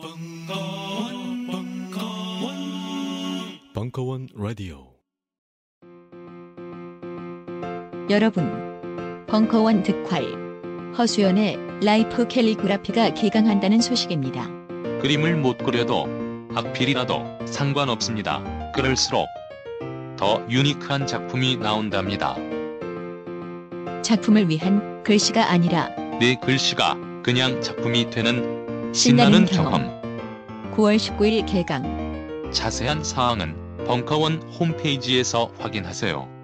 [0.00, 2.54] 벙커원, 벙커원,
[3.74, 4.92] 벙커원 라디오.
[8.08, 10.22] 여러분, 벙커원 특활
[10.96, 14.48] 허수연의 life 캘리그라피가 개강한다는 소식입니다.
[15.00, 16.06] 그림을 못 그려도
[16.54, 18.70] 악필이라도 상관없습니다.
[18.70, 19.26] 그럴수록
[20.16, 22.36] 더 unique한 작품이 나온답니다.
[24.02, 25.88] 작품을 위한 글씨가 아니라
[26.20, 29.44] 내 글씨가 그냥 작품이 되는 신나는.
[29.44, 30.00] 경험.
[30.74, 32.50] 9월 19일 개강.
[32.52, 36.38] 자세한 사항은 벙커원 홈페이지에서 확인하세요.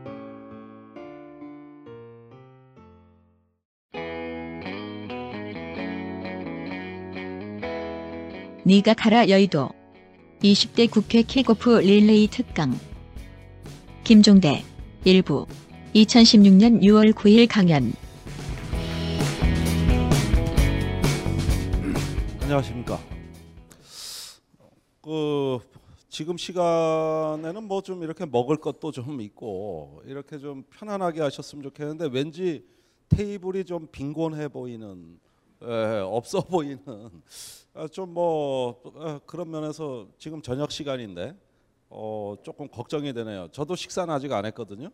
[8.67, 9.71] 네가 가라 여의도
[10.43, 12.79] 20대 국회 킥오프 릴레이 특강
[14.05, 14.65] 김종대
[15.05, 15.47] 일부
[15.95, 17.93] 2016년 6월 9일 강연
[22.45, 22.99] 안녕하십니까.
[25.01, 25.59] 그
[26.11, 32.67] 지금 시간에는 뭐 좀 이렇게 먹을 것도 좀 있고 이렇게 좀 편안하게 하셨으면 좋겠는데 왠지
[33.09, 35.19] 테이블이 좀 빈곤해 보이는
[35.63, 36.79] 에, 없어 보이는
[37.73, 41.35] 아, 좀뭐 그런 면에서 지금 저녁 시간인데
[41.89, 43.49] 어, 조금 걱정이 되네요.
[43.53, 44.91] 저도 식사는 아직 안 했거든요.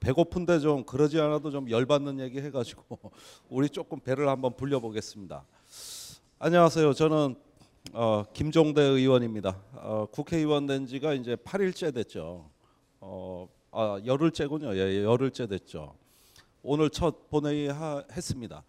[0.00, 2.98] 배고픈데 좀 그러지 않아도 좀 열받는 얘기 해가지고
[3.48, 5.44] 우리 조금 배를 한번 불려보겠습니다.
[6.40, 6.92] 안녕하세요.
[6.92, 7.34] 저는
[7.92, 9.56] 어, 김종대 의원입니다.
[9.72, 12.48] 어, 국회의원 된 지가 이제 8일째 됐죠.
[13.00, 14.76] 어, 아, 열흘째군요.
[14.76, 15.96] 예, 열흘째 됐죠.
[16.62, 18.62] 오늘 첫 본회의 하, 했습니다.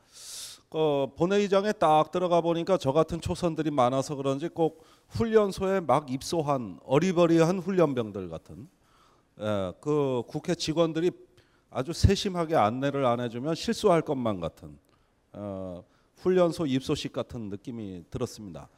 [0.72, 7.60] 그 본회의장에 딱 들어가 보니까 저 같은 초선들이 많아서 그런지 꼭 훈련소에 막 입소한 어리버리한
[7.60, 8.68] 훈련병들 같은
[9.42, 11.12] 예, 그 국회 직원들이
[11.70, 14.76] 아주 세심하게 안내를 안 해주면 실수할 것만 같은
[15.34, 15.84] 어,
[16.20, 18.70] 훈련소 입소식 같은 느낌이 들었습니다.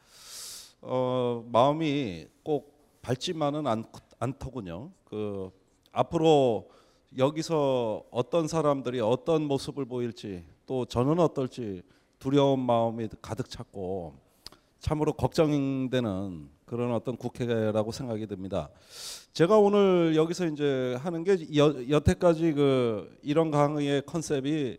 [0.81, 3.83] 어, 마음이 꼭 밝지만은 않,
[4.20, 4.92] 않더군요.
[5.06, 5.50] 그
[5.92, 6.70] 앞으로
[7.17, 11.82] 여기서 어떤 사람들이 어떤 모습을 보일지 또 저는 어떨지
[12.20, 14.15] 두려운 마음이 가득 찼고
[14.80, 18.70] 참으로 걱정되는 그런 어떤 국회라고 생각이 듭니다.
[19.33, 24.77] 제가 오늘 여기서 이제 하는 게 여, 여태까지 그 이런 강의의 컨셉이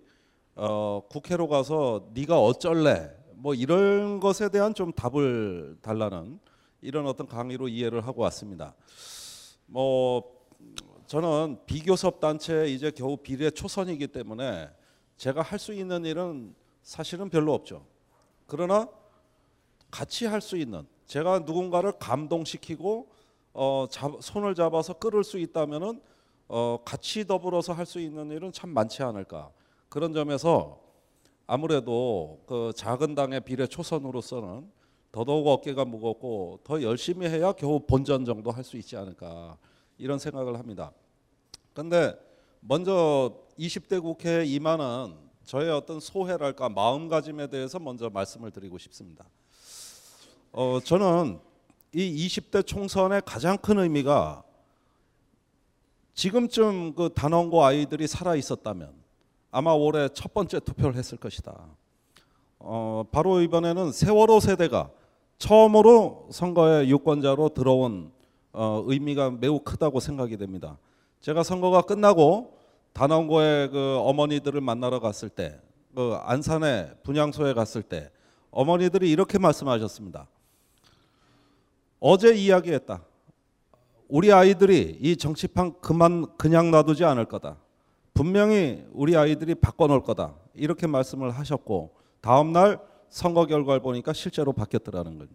[0.54, 6.38] 어, 국회로 가서 네가 어쩔래 뭐 이런 것에 대한 좀 답을 달라는
[6.80, 8.74] 이런 어떤 강의로 이해를 하고 왔습니다.
[9.66, 10.42] 뭐
[11.06, 14.68] 저는 비교섭 단체 이제 겨우 비례 초선이기 때문에
[15.16, 17.86] 제가 할 수 있는 일은 사실은 별로 없죠.
[18.46, 18.88] 그러나
[19.91, 23.08] 같이 할 수 있는 제가 누군가를 감동시키고
[23.54, 26.00] 어, 잡, 손을 잡아서 끌을 수 있다면은
[26.48, 29.50] 어, 같이 더불어서 할 수 있는 일은 참 많지 않을까
[29.92, 30.80] 그런 점에서
[31.47, 34.66] 아무래도 그 작은 당의 비례 초선으로서는
[35.12, 39.58] 더더욱 어깨가 무겁고 더 열심히 해야 겨우 본전 정도 할 수 있지 않을까
[39.98, 40.92] 이런 생각을 합니다.
[41.75, 42.14] 근데
[42.60, 45.14] 먼저 20대 국회에 임하는
[45.44, 49.26] 저의 어떤 소회랄까 마음가짐에 대해서 먼저 말씀을 드리고 싶습니다.
[50.53, 51.38] 어, 저는
[51.92, 54.42] 이 20대 총선의 가장 큰 의미가
[56.14, 59.01] 지금쯤 그 단원고 아이들이 살아 있었다면
[59.54, 61.54] 아마 올해 첫 번째 투표를 했을 것이다.
[62.58, 64.90] 어, 바로 이번에는 세월호 세대가
[65.36, 68.10] 처음으로 선거에 유권자로 들어온
[68.54, 70.78] 어, 의미가 매우 크다고 생각이 됩니다.
[71.20, 72.56] 제가 선거가 끝나고
[72.94, 75.60] 단원고의 그 어머니들을 만나러 갔을 때,
[75.94, 78.10] 그 안산의 분향소에 갔을 때
[78.50, 80.28] 어머니들이 이렇게 말씀하셨습니다.
[82.00, 83.02] 어제 이야기했다.
[84.08, 87.56] 우리 아이들이 이 정치판 그만 그냥 놔두지 않을 거다.
[88.14, 90.34] 분명히 우리 아이들이 바꿔놓을 거다.
[90.54, 92.78] 이렇게 말씀을 하셨고 다음 날
[93.08, 95.34] 선거 결과를 보니까 실제로 바뀌었더라는 거죠.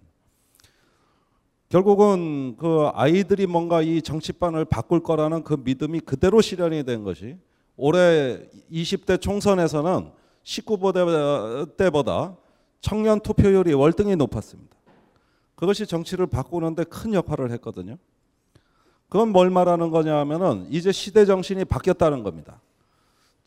[1.70, 7.38] 결국은 그 아이들이 뭔가 이 정치판을 바꿀 거라는 그 믿음이 그대로 실현이 된 것이
[7.76, 8.40] 올해
[8.72, 10.12] 20대 총선에서는
[10.44, 12.38] 19대 때보다
[12.80, 14.78] 청년 투표율이 월등히 높았습니다.
[15.56, 17.98] 그것이 정치를 바꾸는데 큰 역할을 했거든요.
[19.10, 22.62] 그건 뭘 말하는 거냐 하면은 이제 시대 정신이 바뀌었다는 겁니다.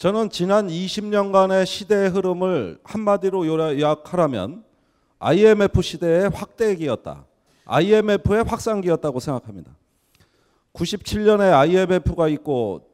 [0.00, 4.64] 저는 지난 20년간의 시대의 흐름을 한마디로 요약하라면
[5.18, 7.26] IMF 시대의 확대기였다.
[7.66, 9.76] IMF의 확산기였다고 생각합니다.
[10.72, 12.88] 97년에 IMF가 있고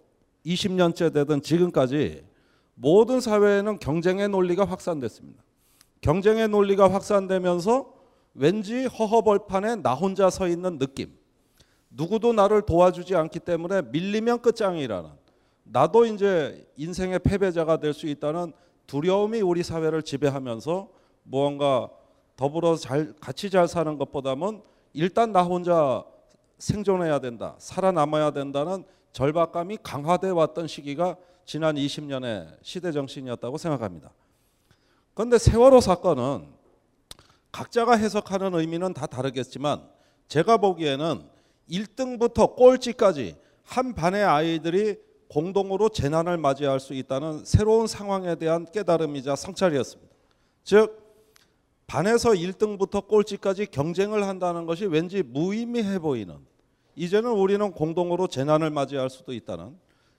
[0.45, 2.25] 20년째 되던 지금까지
[2.75, 5.45] 모든 사회에는 경쟁의 논리가 확산됐습니다.
[6.01, 7.87] 경쟁의 논리가 확산되면서
[8.35, 11.17] 왠지 허허벌판에 나 혼자 서 있는 느낌.
[11.89, 15.26] 누구도 나를 도와주지 않기 때문에 밀리면 끝장이라는
[15.69, 18.53] 나도 이제 인생의 패배자가 될 수 있다는
[18.87, 20.89] 두려움이 우리 사회를 지배하면서
[21.25, 21.91] 무언가
[22.37, 26.05] 더불어 잘 같이 잘 사는 것보다는 일단 나 혼자
[26.59, 34.11] 생존해야 된다, 살아남아야 된다는 절박감이 강화돼 왔던 시기가 지난 20년의 시대 정신이었다고 생각합니다.
[35.15, 36.47] 그런데 세월호 사건은
[37.51, 39.83] 각자가 해석하는 의미는 다 다르겠지만
[40.29, 41.23] 제가 보기에는
[41.71, 44.99] 1등부터 꼴찌까지 한 반의 아이들이
[45.29, 50.15] 공동으로 재난을 맞이할 수 있다는 새로운 상황에 대한 깨달음이자 성찰이었습니다.
[50.65, 51.07] 즉
[51.87, 56.37] 반에서 1등부터 꼴찌까지 경쟁을 한다는 것이 왠지 무의미해 보이는
[56.97, 59.77] 이제는 우리는 공동으로 재난을 맞이할 수도 있다는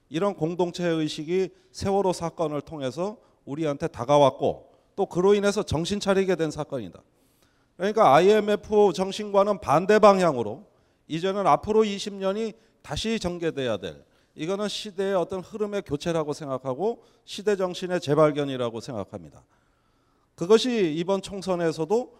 [0.08, 7.02] 이런 공동체 의식이 세월호 사건을 통해서 우리한테 다가왔고 또 그로 인해서 정신 차리게 된 사건이다.
[7.76, 10.64] 그러니까 IMF 정신과는 반대 방향으로
[11.06, 14.02] 이제는 앞으로 20년이 다시 전개돼야 될
[14.38, 19.42] 이거는 시대의 어떤 흐름의 교체라고 생각하고 시대 정신의 재발견이라고 생각합니다.
[20.36, 22.16] 그것이 이번 총선에서도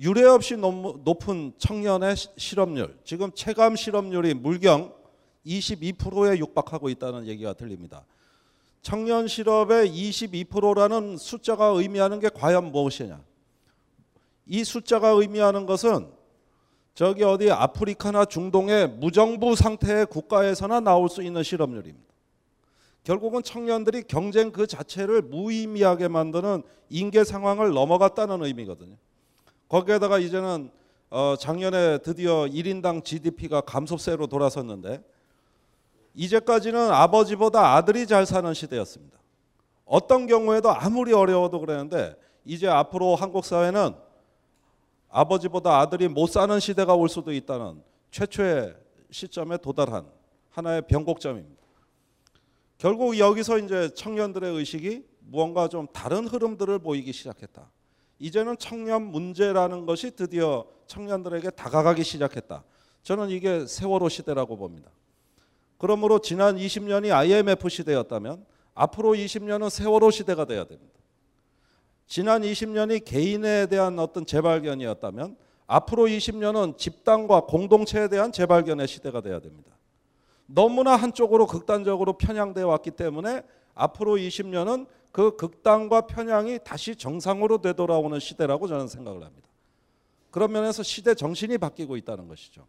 [0.00, 4.92] 유례 없이 높은 청년의 실업률, 지금 체감 실업률이 물경
[5.46, 8.04] 22%에 육박하고 있다는 얘기가 들립니다.
[8.82, 13.22] 청년 실업의 22%라는 숫자가 의미하는 게 과연 무엇이냐?
[14.46, 16.10] 이 숫자가 의미하는 것은
[16.96, 22.06] 저기 어디 아프리카나 중동의 무정부 상태의 국가에서나 나올 수 있는 실업률입니다.
[23.04, 28.96] 결국은 청년들이 경쟁 그 자체를 무의미하게 만드는 인계 상황을 넘어갔다는 의미거든요.
[29.68, 30.70] 거기에다가 이제는
[31.10, 35.04] 어 작년에 드디어 1인당 GDP가 감소세로 돌아섰는데
[36.14, 39.18] 이제까지는 아버지보다 아들이 잘 사는 시대였습니다.
[39.84, 42.16] 어떤 경우에도 아무리 어려워도 그러는데
[42.46, 44.05] 이제 앞으로 한국 사회는
[45.08, 48.76] 아버지보다 아들이 못 사는 시대가 올 수도 있다는 최초의
[49.10, 50.06] 시점에 도달한
[50.50, 51.62] 하나의 변곡점입니다.
[52.78, 57.70] 결국 여기서 이제 청년들의 의식이 무언가 좀 다른 흐름들을 보이기 시작했다.
[58.18, 62.64] 이제는 청년 문제라는 것이 드디어 청년들에게 다가가기 시작했다.
[63.02, 64.90] 저는 이게 세월호 시대라고 봅니다.
[65.78, 68.44] 그러므로 지난 20년이 IMF 시대였다면
[68.74, 70.95] 앞으로 20년은 세월호 시대가 돼야 됩니다.
[72.06, 75.36] 지난 20년이 개인에 대한 어떤 재발견이었다면
[75.66, 79.72] 앞으로 20년은 집단과 공동체에 대한 재발견의 시대가 돼야 됩니다.
[80.46, 83.42] 너무나 한쪽으로 극단적으로 편향되어 왔기 때문에
[83.74, 89.48] 앞으로 20년은 그 극단과 편향이 다시 정상으로 되돌아오는 시대라고 저는 생각을 합니다.
[90.30, 92.66] 그런 면에서 시대 정신이 바뀌고 있다는 것이죠.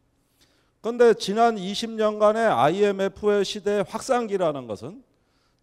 [0.82, 5.04] 그런데 지난 20년간의 IMF의 시대의 확산기라는 것은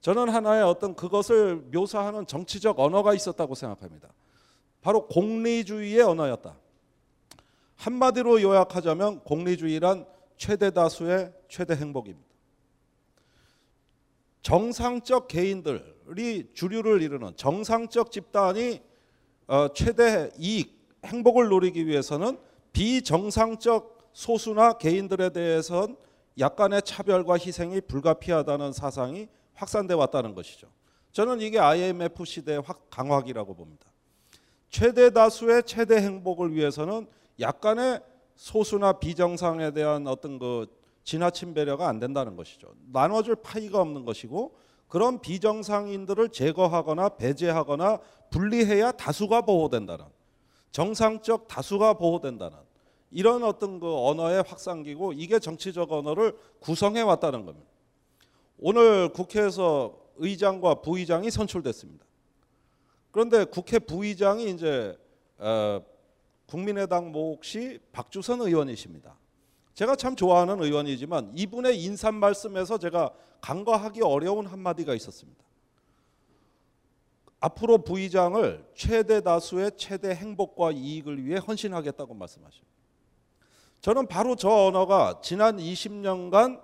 [0.04, 4.12] 저는 하나의 어떤 그것을 묘사하는 정치적 언어가 있었다고 생각합니다.
[4.82, 6.58] 바로 공리주의의 언어였다.
[7.76, 10.04] 한마디로 요약하자면 공리주의란
[10.36, 12.28] 최대 다수의 최대 행복입니다.
[14.42, 18.82] 정상적 개인들이 주류를 이루는 정상적 집단이
[19.46, 22.38] 어, 최대 이익, 행복을 누리기 위해서는
[22.74, 25.96] 비정상적 소수나 개인들에 대해선
[26.38, 30.68] 약간의 차별과 희생이 불가피하다는 사상이 확산돼 왔다는 것이죠.
[31.12, 33.86] 저는 이게 IMF 시대의 강화기라고 봅니다.
[34.68, 37.06] 최대 다수의 최대 행복을 위해서는
[37.38, 38.00] 약간의
[38.34, 40.66] 소수나 비정상에 대한 어떤 그
[41.04, 42.74] 지나친 배려가 안 된다는 것이죠.
[42.92, 44.56] 나눠줄 파이가 없는 것이고
[44.88, 47.98] 그런 비정상인들을 제거하거나 배제하거나
[48.30, 50.06] 분리해야 다수가 보호된다는
[50.72, 52.58] 정상적 다수가 보호된다는
[53.10, 57.70] 이런 어떤 그 언어의 확산기고 이게 정치적 언어를 구성해 왔다는 겁니다.
[58.66, 62.02] 오늘 국회에서 의장과 부의장이 선출됐습니다.
[63.10, 64.98] 그런데 국회 부의장이 이제
[65.36, 65.82] 어,
[66.46, 69.18] 국민의당 몫이 박주선 의원이십니다.
[69.74, 75.44] 제가 참 좋아하는 의원이지만 이분의 인사 말씀에서 제가 간과하기 어려운 한마디가 있었습니다.
[77.40, 82.72] 앞으로 부의장을 최대 다수의 최대 행복과 이익을 위해 헌신하겠다고 말씀하십니다.
[83.82, 86.62] 저는 바로 저 언어가 지난 20년간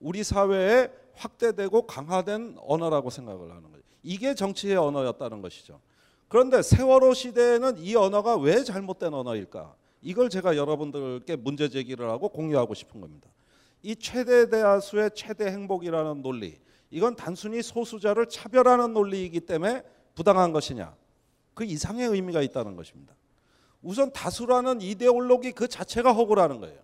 [0.00, 3.82] 우리 사회에 확대되고 강화된 언어라고 생각을 하는 거죠.
[4.02, 5.80] 이게 정치의 언어였다는 것이죠.
[6.28, 9.74] 그런데 세월호 시대에는 이 언어가 왜 잘못된 언어일까?
[10.02, 13.28] 이걸 제가 여러분들께 문제 제기를 하고 공유하고 싶은 겁니다.
[13.82, 16.58] 이 최대 대다수의 최대 행복이라는 논리,
[16.90, 19.82] 이건 단순히 소수자를 차별하는 논리이기 때문에
[20.14, 20.94] 부당한 것이냐?
[21.54, 23.14] 그 이상의 의미가 있다는 것입니다.
[23.82, 26.78] 우선 다수라는 이데올로기 그 자체가 허구라는 거예요.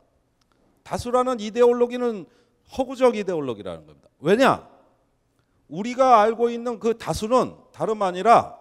[0.82, 2.26] 다수라는 이데올로기는
[2.76, 4.08] 허구적 이데올로기라는 겁니다.
[4.20, 4.68] 왜냐?
[5.68, 8.58] 우리가 알고 있는 그 다수는 다름 아니라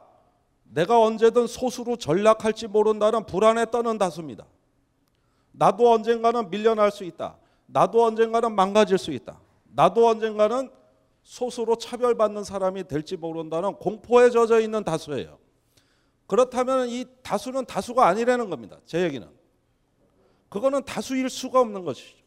[0.63, 4.45] 내가 언제든 소수로 전락할지 모른다는 불안에 떠는 다수입니다.
[5.51, 7.37] 나도 언젠가는 밀려날 수 있다.
[7.67, 9.39] 나도 언젠가는 망가질 수 있다.
[9.65, 10.69] 나도 언젠가는
[11.23, 15.37] 소수로 차별받는 사람이 될지 모른다는 공포에 젖어 있는 다수예요.
[16.27, 18.77] 그렇다면 이 다수는 다수가 아니라는 겁니다.
[18.85, 19.27] 제 얘기는.
[20.49, 22.22] 그거는 다수일 수가 없는 것이죠.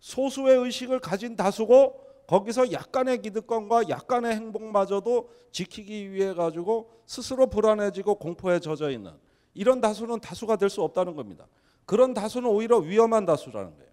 [0.00, 8.58] 소수의 의식을 가진 다수고 거기서 약간의 기득권과 약간의 행복마저도 지키기 위해 가지고 스스로 불안해지고 공포에
[8.60, 9.12] 젖어 있는
[9.54, 11.46] 이런 다수는 다수가 될 수 없다는 겁니다.
[11.86, 13.90] 그런 다수는 오히려 위험한 다수라는 거예요.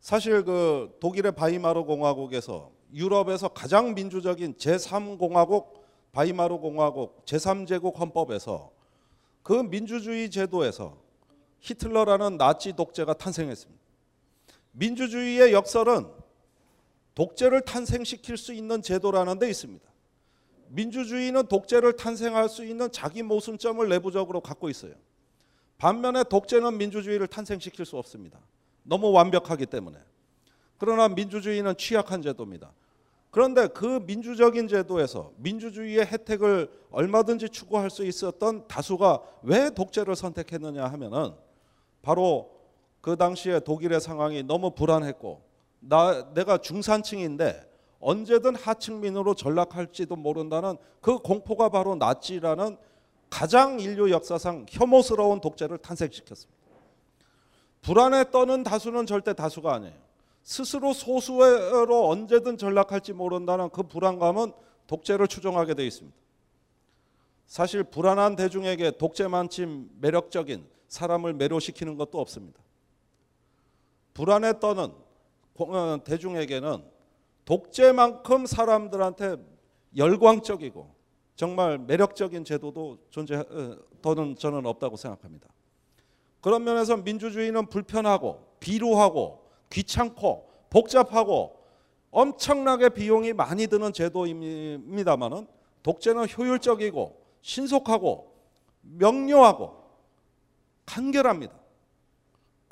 [0.00, 5.66] 사실 그 독일의 바이마르 공화국에서 유럽에서 가장 민주적인 제3공화국
[6.12, 8.70] 바이마르 공화국 제3제국 헌법에서
[9.42, 10.96] 그 민주주의 제도에서
[11.60, 13.85] 히틀러라는 나치 독재가 탄생했습니다.
[14.76, 16.06] 민주주의의 역설은
[17.14, 19.84] 독재를 탄생시킬 수 있는 제도라는 데 있습니다.
[20.68, 24.92] 민주주의는 독재를 탄생할 수 있는 자기 모순점을 내부적으로 갖고 있어요.
[25.78, 28.38] 반면에 독재는 민주주의를 탄생시킬 수 없습니다.
[28.82, 29.98] 너무 완벽하기 때문에.
[30.78, 32.72] 그러나 민주주의는 취약한 제도입니다.
[33.30, 41.34] 그런데 그 민주적인 제도에서 민주주의의 혜택을 얼마든지 추구할 수 있었던 다수가 왜 독재를 선택했느냐 하면은
[42.02, 42.55] 바로
[43.06, 45.40] 그 당시에 독일의 상황이 너무 불안했고
[45.78, 47.64] 나 내가 중산층인데
[48.00, 52.76] 언제든 하층민으로 전락할지도 모른다는 그 공포가 바로 나치라는
[53.30, 56.60] 가장 인류 역사상 혐오스러운 독재를 탄생시켰습니다.
[57.82, 59.94] 불안에 떠는 다수는 절대 다수가 아니에요.
[60.42, 64.52] 스스로 소수로 언제든 전락할지 모른다는 그 불안감은
[64.88, 66.16] 독재를 추종하게 되어 있습니다.
[67.46, 72.65] 사실 불안한 대중에게 독재만큼 매력적인 사람을 매료시키는 것도 없습니다.
[74.16, 74.94] 불안에 떠는
[75.58, 76.82] 어, 대중에게는
[77.44, 79.36] 독재만큼 사람들한테
[79.94, 80.90] 열광적이고
[81.34, 83.44] 정말 매력적인 제도도 존재
[84.00, 85.48] 더는 저는 없다고 생각합니다.
[86.40, 91.58] 그런 면에서 민주주의는 불편하고 비루하고 귀찮고 복잡하고
[92.10, 95.46] 엄청나게 비용이 많이 드는 제도입니다만은
[95.82, 98.34] 독재는 효율적이고 신속하고
[98.80, 99.76] 명료하고
[100.86, 101.65] 간결합니다.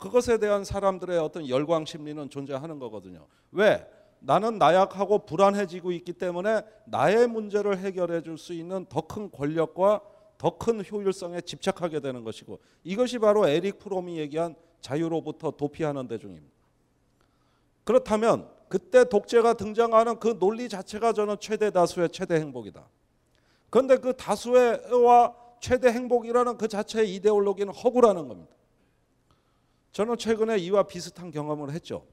[0.04, 3.26] 그것에 대한 사람들의 어떤 열광 심리는 존재하는 거거든요.
[3.52, 3.88] 왜?
[4.20, 10.02] 나는 나약하고 불안해지고 있기 때문에 나의 문제를 해결해 줄 수 있는 더 큰 권력과
[10.36, 16.54] 더 큰 효율성에 집착하게 되는 것이고 이것이 바로 에릭 프롬이 얘기한 자유로부터 도피하는 대중입니다.
[17.84, 22.86] 그렇다면 그때 독재가 등장하는 그 논리 자체가 저는 최대 다수의 최대 행복이다.
[23.70, 28.54] 그런데 그 다수와 최대 행복이라는 그 자체의 이데올로기는 허구라는 겁니다.
[29.94, 32.04] 저는 최근에 이와 비슷한 경험을 했죠.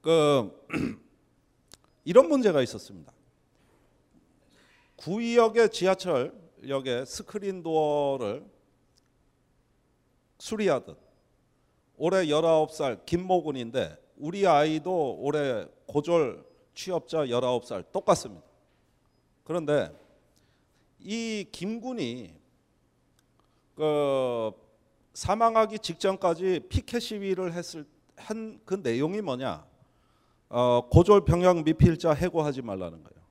[0.00, 0.66] 그
[2.06, 3.12] 이런 문제가 있었습니다.
[4.96, 8.50] 구의역의 지하철역에 스크린 도어를
[10.38, 10.96] 수리하듯
[11.98, 18.46] 올해 19살 김모군인데 우리 아이도 올해 고졸 취업자 19살 똑같습니다.
[19.44, 19.94] 그런데
[20.98, 22.34] 이 김군이
[23.74, 24.63] 그
[25.14, 29.64] 사망하기 직전까지 피켓 시위를 했을 한 그 내용이 뭐냐?
[30.48, 33.24] 어, 고졸 병역 미필자 해고하지 말라는 거예요.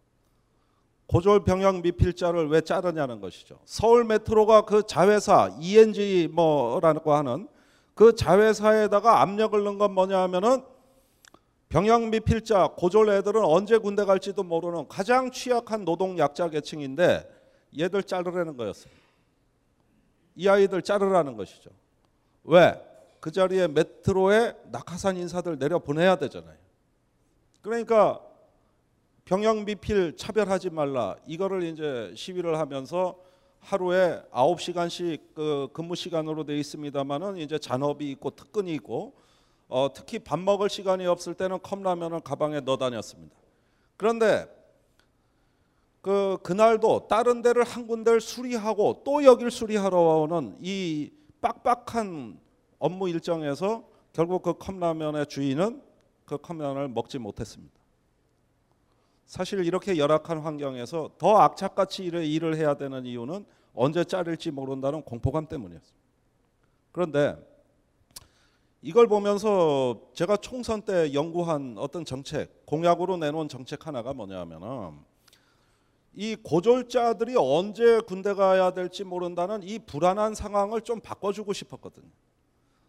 [1.07, 3.59] 고졸 병역 미필자를 왜 자르냐는 것이죠.
[3.65, 7.47] 서울 메트로가 그 자회사 ENG 뭐라고 하는
[7.93, 10.63] 그 자회사에다가 압력을 넣은 건 뭐냐 하면은
[11.69, 17.29] 병역 미필자 고졸 애들은 언제 군대 갈지도 모르는 가장 취약한 노동 약자 계층인데
[17.79, 19.02] 얘들 자르라는 거였습니다.
[20.35, 21.69] 이 아이들 자르라는 것이죠.
[22.43, 22.81] 왜?
[23.19, 26.57] 그 자리에 메트로에 낙하산 인사들 내려 보내야 되잖아요.
[27.61, 28.19] 그러니까
[29.25, 31.15] 병역 미필 차별하지 말라.
[31.25, 33.17] 이거를 이제 시위를 하면서
[33.59, 39.13] 하루에 9시간씩 그 근무 시간으로 돼 있습니다만은 이제 잔업이 있고 특근이 있고
[39.69, 43.35] 어, 특히 밥 먹을 시간이 없을 때는 컵라면을 가방에 넣어 다녔습니다.
[43.95, 44.45] 그런데
[46.03, 52.37] 그 그날도 다른 데를 한 군데를 수리하고 또 여길 수리하러 오는 이 빡빡한
[52.77, 55.81] 업무 일정에서 결국 그 컵라면의 주인은
[56.25, 57.73] 그 컵라면을 먹지 못했습니다.
[59.25, 66.03] 사실 이렇게 열악한 환경에서 더 악착같이 일을 해야 되는 이유는 언제 자를지 모른다는 공포감 때문이었습니다.
[66.91, 67.37] 그런데
[68.81, 75.12] 이걸 보면서 제가 총선 때 연구한 어떤 정책, 공약으로 내놓은 정책 하나가 뭐냐면은
[76.15, 82.09] 이 고졸자들이 언제 군대 가야 될지 모른다는 이 불안한 상황을 좀 바꿔주고 싶었거든요.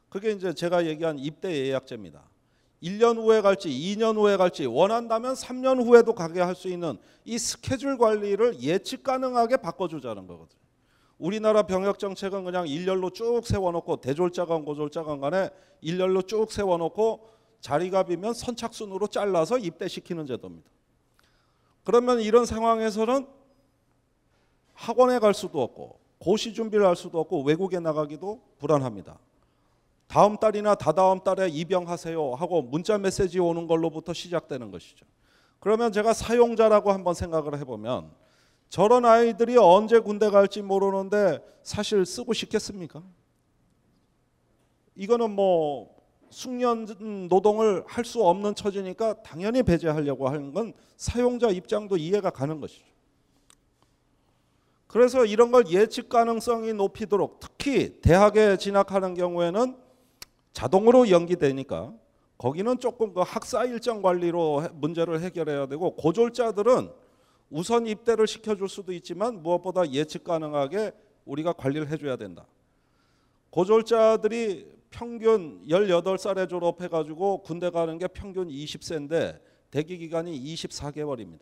[0.09, 2.23] 그게 이제 제가 얘기한 입대 예약제입니다.
[2.83, 7.97] 1년 후에 갈지 2년 후에 갈지 원한다면 3년 후에도 가게 할 수 있는 이 스케줄
[7.97, 10.61] 관리를 예측 가능하게 바꿔주자는 거거든요.
[11.19, 15.49] 우리나라 병역 정책은 그냥 일렬로 쭉 세워놓고 대졸자건 고졸자건 간에
[15.81, 17.29] 일렬로 쭉 세워놓고
[17.61, 20.69] 자리가 비면 선착순으로 잘라서 입대시키는 제도입니다.
[21.85, 23.27] 그러면 이런 상황에서는
[24.73, 29.19] 학원에 갈 수도 없고 고시 준비를 할 수도 없고 외국에 나가기도 불안합니다.
[30.07, 35.07] 다음 달이나 다다음 달에 입영하세요 하고 문자 메시지 오는 걸로부터 시작되는 것이죠.
[35.61, 38.11] 그러면 제가 사용자라고 한번 생각을 해보면
[38.69, 43.03] 저런 아이들이 언제 군대 갈지 모르는데 사실 쓰고 싶겠습니까?
[44.97, 45.94] 이거는 뭐
[46.45, 52.85] 숙련 노동을 할 수 없는 처지니까 당연히 배제하려고 하는 건 사용자 입장도 이해가 가는 것이죠.
[54.89, 59.77] 그래서 이런 걸 예측 가능성이 높이도록 특히 대학에 진학하는 경우에는
[60.53, 61.93] 자동으로 연기되니까
[62.37, 66.91] 거기는 조금 그 학사 일정 관리로 해- 문제를 해결해야 되고 고졸자들은
[67.51, 70.93] 우선 입대를 시켜줄 수도 있지만 무엇보다 예측 가능하게
[71.25, 72.45] 우리가 관리를 해줘야 된다.
[73.51, 79.41] 고졸자들이 평균 18살에 졸업해 가지고 군대 가는 게 평균 20세인데
[79.73, 81.41] 대기 기간이 24개월입니다.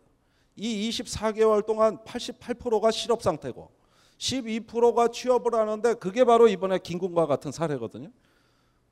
[0.55, 3.69] 이 24개월 동안 88%가 실업 상태고
[4.17, 8.09] 12%가 취업을 하는데 그게 바로 이번에 김군과 같은 사례거든요.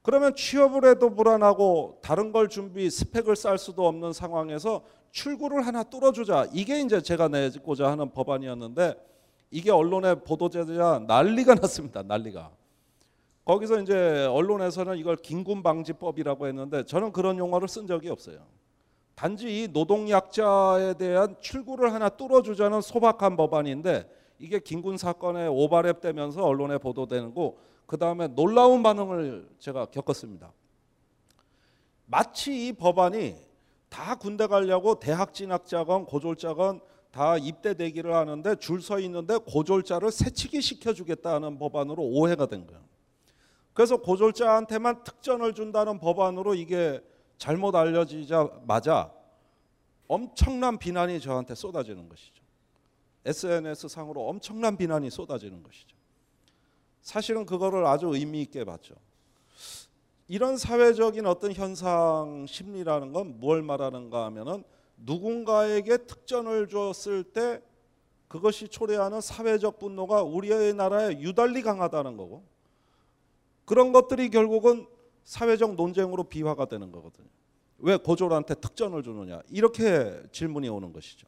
[0.03, 6.49] 그러면 취업을 해도 불안하고 다른 걸 준비 스펙을 쌓을 수도 없는 상황에서 출구를 하나 뚫어주자
[6.53, 8.93] 이게 이제 제가 내고자 하는 법안이었는데
[9.49, 12.03] 이게 언론에 보도되자 난리가 났습니다.
[12.03, 12.60] 난리가.
[13.45, 18.45] 거기서 이제 언론에서는 이걸 긴군 방지법이라고 했는데 저는 그런 용어를 쓴 적이 없어요.
[19.15, 27.33] 단지 이 노동약자에 대한 출구를 하나 뚫어주자는 소박한 법안인데 이게 긴군 사건에 오바랩되면서 언론에 보도되는
[27.33, 30.53] 거 그 다음에 놀라운 반응을 제가 겪었습니다.
[32.05, 33.35] 마치 이 법안이
[33.89, 36.79] 다 군대 가려고 대학 진학자건 고졸자건
[37.11, 42.81] 다 입대 대기를 하는데 줄 서 있는데 고졸자를 새치기 시켜주겠다는 법안으로 오해가 된 거예요.
[43.73, 47.01] 그래서 고졸자한테만 특전을 준다는 법안으로 이게
[47.37, 49.11] 잘못 알려지자마자
[50.07, 52.41] 엄청난 비난이 저한테 쏟아지는 것이죠.
[53.25, 55.95] SNS 상으로 엄청난 비난이 쏟아지는 것이죠.
[57.01, 58.95] 사실은 그거를 아주 의미 있게 봤죠.
[60.27, 64.63] 이런 사회적인 어떤 현상 심리라는 건 뭘 말하는가 하면은
[64.97, 67.61] 누군가에게 특전을 줬을 때
[68.27, 72.43] 그것이 초래하는 사회적 분노가 우리의 나라에 유달리 강하다는 거고
[73.71, 74.85] 그런 것들이 결국은
[75.23, 77.29] 사회적 논쟁으로 비화가 되는 거거든요.
[77.77, 81.25] 왜 고졸한테 특전을 주느냐 이렇게 질문이 오는 것이죠.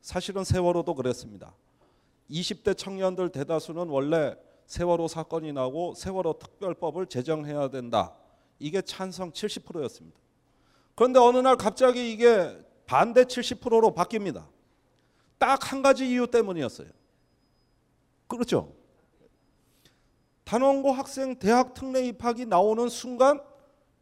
[0.00, 1.54] 사실은 세월호도 그랬습니다.
[2.28, 4.34] 20대 청년들 대다수는 원래
[4.66, 8.16] 세월호 사건이 나고 세월호 특별법을 제정해야 된다.
[8.58, 10.18] 이게 찬성 70%였습니다.
[10.96, 14.48] 그런데 어느 날 갑자기 이게 반대 70%로 바뀝니다.
[15.38, 16.88] 딱 한 가지 이유 때문이었어요.
[18.26, 18.81] 그렇죠?
[20.52, 23.40] 단원고 학생 대학 특례 입학이 나오는 순간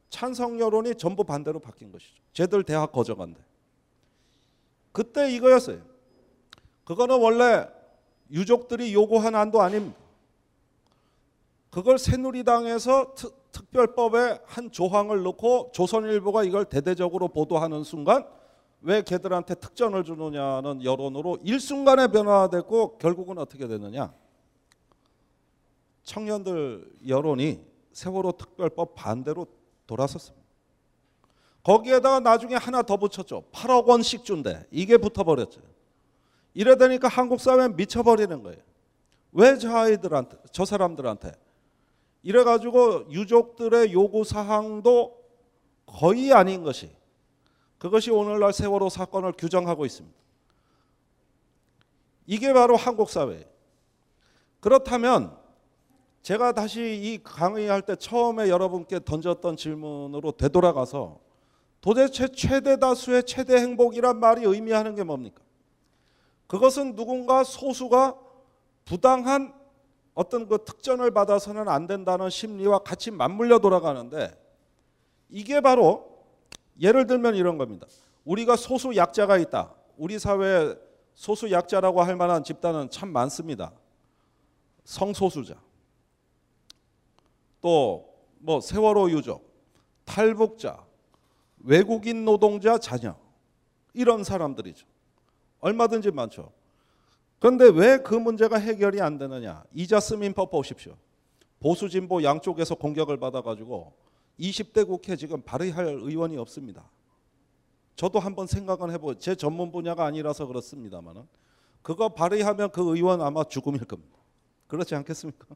[0.08, 2.20] 찬성 여론이 전부 반대로 바뀐 것이죠.
[2.32, 3.40] 쟤들 대학 거저간대.
[4.90, 5.80] 그때 이거였어요.
[6.82, 7.68] 그거는 원래
[8.32, 9.96] 유족들이 요구한 안도 아닙니다.
[11.70, 18.26] 그걸 새누리당에서 특, 특별법에 한 조항을 넣고 조선일보가 이걸 대대적으로 보도하는 순간
[18.80, 24.12] 왜 걔들한테 특전을 주느냐는 여론으로 일순간에 변화됐고 결국은 어떻게 되느냐?
[26.10, 29.46] 청년들 여론이 세월호 특별법 반대로
[29.86, 30.44] 돌아섰습니다.
[31.62, 33.44] 거기에다가 나중에 하나 더 붙였죠.
[33.52, 34.66] 8억 원씩 준대.
[34.72, 35.60] 이게 붙어버렸죠.
[36.54, 38.60] 이래 되니까 한국 사회 미쳐버리는 거예요.
[39.32, 41.30] 왜 저 아이들한테, 저 사람들한테?
[42.24, 45.16] 이래가지고 유족들의 요구 사항도
[45.86, 46.90] 거의 아닌 것이
[47.78, 50.18] 그것이 오늘날 세월호 사건을 규정하고 있습니다.
[52.26, 53.44] 이게 바로 한국 사회예요.
[54.58, 55.39] 그렇다면
[56.22, 61.18] 제가 다시 이 강의할 때 처음에 여러분께 던졌던 질문으로 되돌아가서
[61.80, 65.42] 도대체 최대 다수의 최대 행복이란 말이 의미하는 게 뭡니까?
[66.46, 68.18] 그것은 누군가 소수가
[68.84, 69.54] 부당한
[70.14, 74.36] 어떤 그 특전을 받아서는 안 된다는 심리와 같이 맞물려 돌아가는데
[75.30, 76.24] 이게 바로
[76.80, 77.86] 예를 들면 이런 겁니다.
[78.24, 79.72] 우리가 소수 약자가 있다.
[79.96, 80.74] 우리 사회에
[81.14, 83.72] 소수 약자라고 할 만한 집단은 참 많습니다.
[84.84, 85.54] 성소수자.
[87.60, 89.52] 또 뭐 세월호 유족,
[90.04, 90.84] 탈북자,
[91.58, 93.14] 외국인 노동자 자녀
[93.92, 94.86] 이런 사람들이죠.
[95.60, 96.52] 얼마든지 많죠.
[97.38, 99.62] 그런데 왜 그 문제가 해결이 안 되느냐?
[99.74, 100.96] 이자 스민법 보십시오.
[101.58, 103.92] 보수 진보 양쪽에서 공격을 받아가지고
[104.38, 106.90] 20대 국회 지금 발의할 의원이 없습니다.
[107.94, 109.18] 저도 한번 생각은 해보.
[109.18, 111.28] 제 전문 분야가 아니라서 그렇습니다만은
[111.82, 114.16] 그거 발의하면 그 의원 아마 죽음일 겁니다.
[114.66, 115.46] 그렇지 않겠습니까?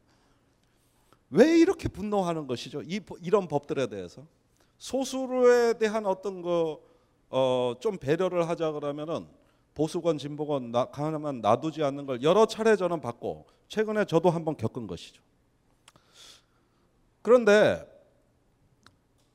[1.29, 2.81] 왜 이렇게 분노하는 것이죠?
[2.83, 4.25] 이 이런 법들에 대해서
[4.77, 6.77] 소수에 대한 어떤 그
[7.29, 9.27] 어, 좀 배려를 하자 그러면은
[9.73, 14.87] 보수건 진보건 나, 가만 놔두지 않는 걸 여러 차례 저는 봤고 최근에 저도 한번 겪은
[14.87, 15.21] 것이죠.
[17.21, 17.85] 그런데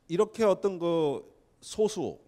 [0.09, 1.22] 이렇게 어떤 그
[1.61, 2.18] 소수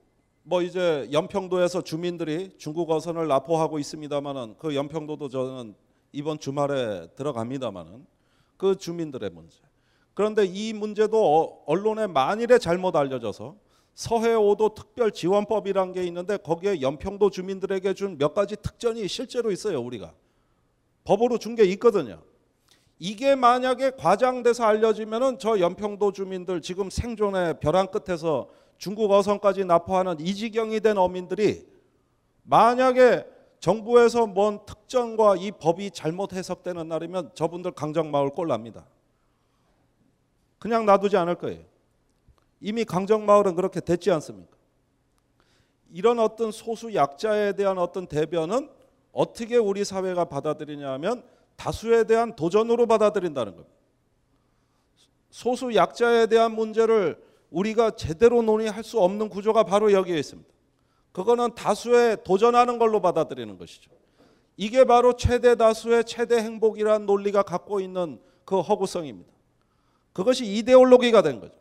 [0.42, 5.74] 뭐 이제 연평도에서 주민들이 중국 어선을 납포하고 있습니다마는 그 연평도도 저는
[6.12, 8.06] 이번 주말에 들어갑니다마는
[8.62, 9.58] 그 주민들의 문제.
[10.14, 13.56] 그런데 이 문제도 어- 언론에 만일에 잘못 알려져서
[13.94, 20.14] 서해오도 특별 지원법이란 게 있는데 거기에 연평도 주민들에게 준 몇 가지 특전이 실제로 있어요 우리가
[21.04, 22.22] 법으로 준 게 있거든요.
[23.00, 28.48] 이게 만약에 과장돼서 알려지면은 저 연평도 주민들 지금 생존의 벼랑 끝에서
[28.78, 31.66] 중국 어선까지 납포하는 이 지경이 된 어민들이
[32.44, 33.24] 만약에
[33.62, 38.84] 정부에서 뭔 특전과 이 법이 잘못 해석되는 날이면 저분들 강정마을 꼴납니다.
[40.58, 41.62] 그냥 놔두지 않을 거예요.
[42.60, 44.56] 이미 강정마을은 그렇게 됐지 않습니까?
[45.92, 48.68] 이런 어떤 소수 약자에 대한 어떤 대변은
[49.12, 51.22] 어떻게 우리 사회가 받아들이냐면
[51.54, 53.76] 다수에 대한 도전으로 받아들인다는 겁니다.
[55.30, 60.50] 소수 약자에 대한 문제를 우리가 제대로 논의할 수 없는 구조가 바로 여기에 있습니다.
[61.12, 63.90] 그거는 다수에 도전하는 걸로 받아들이는 것이죠.
[64.56, 69.30] 이게 바로 최대 다수의 최대 행복이라는 논리가 갖고 있는 그 허구성입니다.
[70.12, 71.54] 그것이 이데올로기가 된 거죠.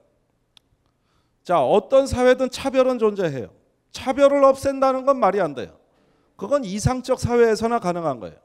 [1.44, 3.50] 자, 어떤 사회든 차별은 존재해요.
[3.92, 5.78] 차별을 없앤다는 건 말이 안 돼요.
[6.36, 8.36] 그건 이상적 사회에서나 가능한 거예요.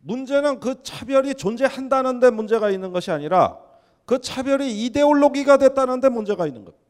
[0.00, 3.58] 문제는 그 차별이 존재한다는 데 문제가 있는 것이 아니라
[4.04, 6.84] 그 차별이 이데올로기가 됐다는 데 문제가 있는 겁니다.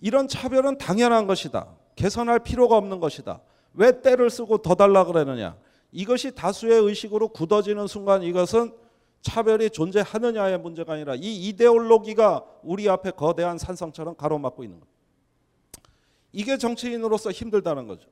[0.00, 1.66] 이런 차별은 당연한 것이다.
[1.98, 3.40] 개선할 필요가 없는 것이다.
[3.74, 5.56] 왜 때를 쓰고 더 달라 그러느냐?
[5.90, 8.72] 이것이 다수의 의식으로 굳어지는 순간 이것은
[9.20, 14.96] 차별이 존재하느냐의 문제가 아니라 이 이데올로기가 우리 앞에 거대한 산성처럼 가로막고 있는 겁니다.
[16.30, 18.08] 이게 정치인으로서 힘들다는 거죠.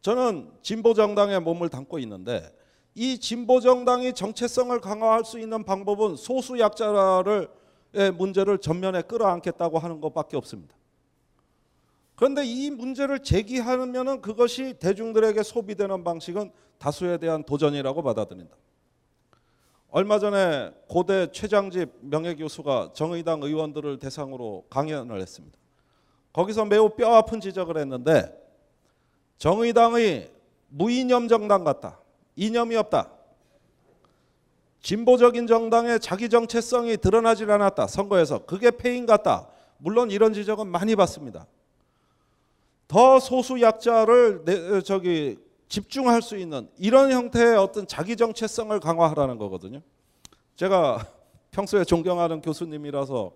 [0.00, 2.52] 저는 진보 정당에 몸을 담고 있는데
[2.96, 7.48] 이 진보 정당이 정체성을 강화할 수 있는 방법은 소수 약자를
[7.94, 10.77] 의 문제를 전면에 끌어안겠다고 하는 것밖에 없습니다.
[12.18, 18.56] 그런데 이 문제를 제기하면은 그것이 대중들에게 소비되는 방식은 다수에 대한 도전이라고 받아들인다.
[19.90, 25.56] 얼마 전에 고대 최장집 명예교수가 정의당 의원들을 대상으로 강연을 했습니다.
[26.32, 28.36] 거기서 매우 뼈아픈 지적을 했는데
[29.36, 30.32] 정의당의
[30.70, 32.00] 무이념 정당 같다.
[32.34, 33.12] 이념이 없다.
[34.80, 37.86] 진보적인 정당의 자기 정체성이 드러나질 않았다.
[37.86, 39.48] 선거에서 그게 패인 같다.
[39.76, 41.46] 물론 이런 지적은 많이 받습니다.
[42.88, 49.82] 더 소수 약자를 내, 저기 집중할 수 있는 이런 형태의 어떤 자기 정체성을 강화하라는 거거든요.
[50.56, 51.06] 제가
[51.52, 53.32] 평소에 존경하는 교수님이라서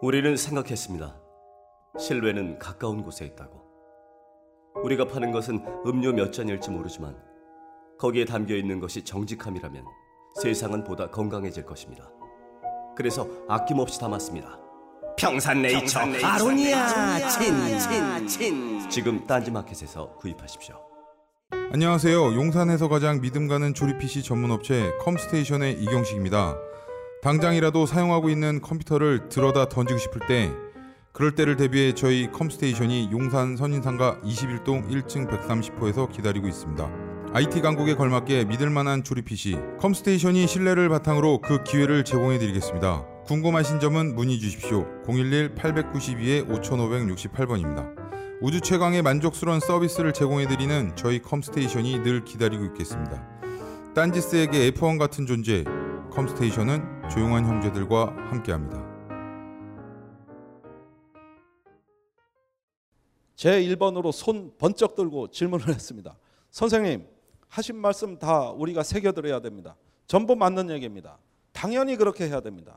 [0.00, 1.14] 우리는 생각했습니다.
[1.98, 3.62] 실외는 가까운 곳에 있다고.
[4.82, 7.16] 우리가 파는 것은 음료 몇 잔일지 모르지만
[7.98, 9.84] 거기에 담겨 있는 것이 정직함이라면
[10.42, 12.10] 세상은 보다 건강해질 것입니다.
[12.96, 14.63] 그래서 아낌없이 담았습니다.
[15.16, 20.76] 평산네이처, 아로니아 친친친 지금 딴지마켓에서 구입하십시오.
[21.72, 22.34] 안녕하세요.
[22.34, 26.56] 용산에서 가장 믿음 가는 조립 PC 전문 업체 컴스테이션의 이경식입니다.
[27.22, 30.50] 당장이라도 사용하고 있는 컴퓨터를 들어다 던지고 싶을 때
[31.12, 36.90] 그럴 때를 대비해 저희 컴스테이션이 용산 선인상가 21동 1층 130호에서 기다리고 있습니다.
[37.32, 43.13] IT 강국에 걸맞게 믿을 만한 조립 PC 컴스테이션이 신뢰를 바탕으로 그 기회를 제공해 드리겠습니다.
[43.24, 44.86] 궁금하신 점은 문의 주십시오.
[45.06, 47.94] 011-892-5568번입니다.
[48.42, 53.26] 우주 최강의 만족스러운 서비스를 제공해드리는 저희 컴스테이션이 늘 기다리고 있겠습니다.
[53.94, 55.64] 딴지스에게 F1 같은 존재,
[56.10, 58.84] 컴스테이션은 조용한 형제들과 함께합니다.
[63.34, 66.14] 제 1번으로 손 번쩍 들고 질문을 했습니다.
[66.50, 67.06] 선생님,
[67.48, 69.76] 하신 말씀 다 우리가 새겨들어야 됩니다.
[70.06, 71.16] 전부 맞는 얘기입니다.
[71.52, 72.76] 당연히 그렇게 해야 됩니다.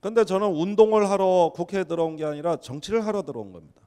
[0.00, 3.82] 근데 저는 운동을 하러 국회에 들어온 게 아니라 정치를 하러 들어온 겁니다.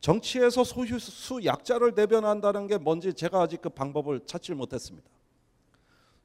[0.00, 5.08] 정치에서 소수 약자를 대변한다는 게 뭔지 제가 아직 그 방법을 찾지 못했습니다.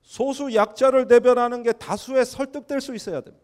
[0.01, 3.43] 소수 약자를 대변하는 게 다수에 설득될 수 있어야 됩니다.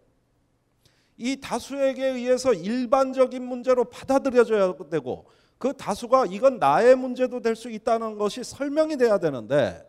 [1.18, 5.26] 이 다수에게 의해서 일반적인 문제로 받아들여져야 되고
[5.58, 9.86] 그 다수가 이건 나의 문제도 될 수 있다는 것이 설명이 돼야 되는데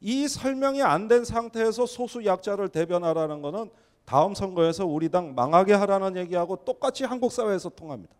[0.00, 3.70] 이 설명이 안 된 상태에서 소수 약자를 대변하라는 것은
[4.10, 8.12] 다음 선거에서 우리 당 망하게 하라는 얘기하고 똑같이 한국 사회에서 통합니다.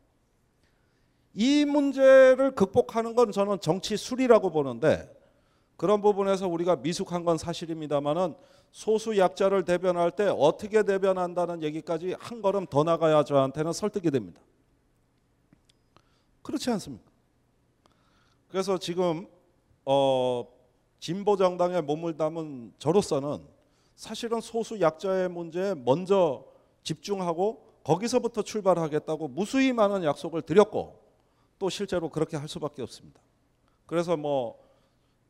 [1.35, 5.13] 이 문제를 극복하는 건 저는 정치 술이라고 보는데
[5.77, 8.37] 그런 부분에서 우리가 미숙한 건 사실입니다만은
[8.71, 14.41] 소수 약자를 대변할 때 어떻게 대변한다는 얘기까지 한 걸음 더 나가야 저한테는 설득이 됩니다.
[16.43, 17.11] 그렇지 않습니까?
[18.47, 19.27] 그래서 지금
[19.85, 20.47] 어,
[21.01, 23.59] 진보 정당에 몸을 담은 저로서는
[24.01, 26.43] 사실은 소수 약자의 문제에 먼저
[26.85, 30.99] 집중하고 거기서부터 출발하겠다고 무수히 많은 약속을 드렸고
[31.59, 33.21] 또 실제로 그렇게 할 수밖에 없습니다.
[33.85, 34.59] 그래서 뭐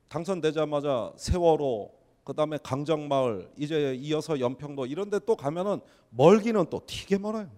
[0.08, 1.90] 당선되자마자 세월호
[2.22, 5.80] 그다음에 강정마을 이제 이어서 연평도 이런 데 또 가면은
[6.10, 7.50] 멀기는 또 되게 멀어요.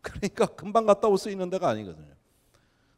[0.00, 2.14] 그러니까 금방 갔다 올 수 있는 데가 아니거든요.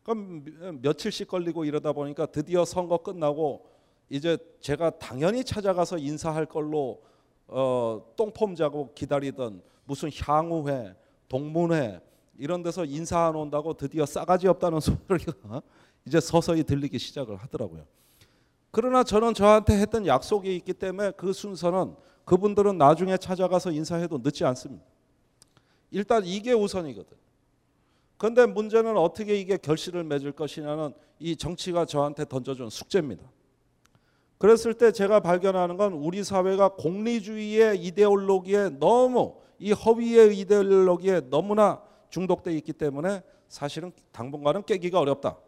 [0.04, 0.44] 그럼
[0.82, 3.66] 며칠씩 걸리고 이러다 보니까 드디어 선거 끝나고
[4.08, 7.02] 이제 제가 당연히 찾아가서 인사할 걸로
[7.48, 10.94] 어, 똥폼 자고 기다리던 무슨 향후회,
[11.28, 12.00] 동문회
[12.38, 15.62] 이런 데서 인사 안 온다고 드디어 싸가지 없다는 소리가
[16.04, 17.84] 이제 서서히 들리기 시작을 하더라고요.
[18.70, 24.84] 그러나 저는 저한테 했던 약속이 있기 때문에 그 순서는 그분들은 나중에 찾아가서 인사해도 늦지 않습니다.
[25.90, 27.16] 일단 이게 우선이거든.
[28.18, 33.22] 그런데 문제는 어떻게 이게 결실을 맺을 것이냐는 이 정치가 저한테 던져준 숙제입니다.
[34.38, 42.52] 그랬을 때 제가 발견하는 건 우리 사회가 공리주의의 이데올로기에 너무 이 허위의 이데올로기에 너무나 중독돼
[42.58, 45.38] 있기 때문에 사실은 당분간은 깨기가 어렵다.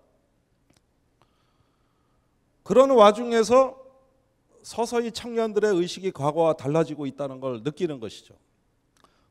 [2.63, 3.79] 그런 와중에서
[4.63, 8.35] 서서히 청년들의 의식이 과거와 달라지고 있다는 걸 느끼는 것이죠.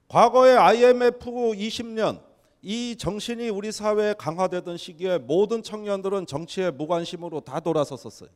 [0.07, 2.21] 과거에 IMF 20년
[2.61, 8.29] 이 정신이 우리 사회에 강화되던 시기에 모든 청년들은 정치에 무관심으로 다 돌아섰었어요.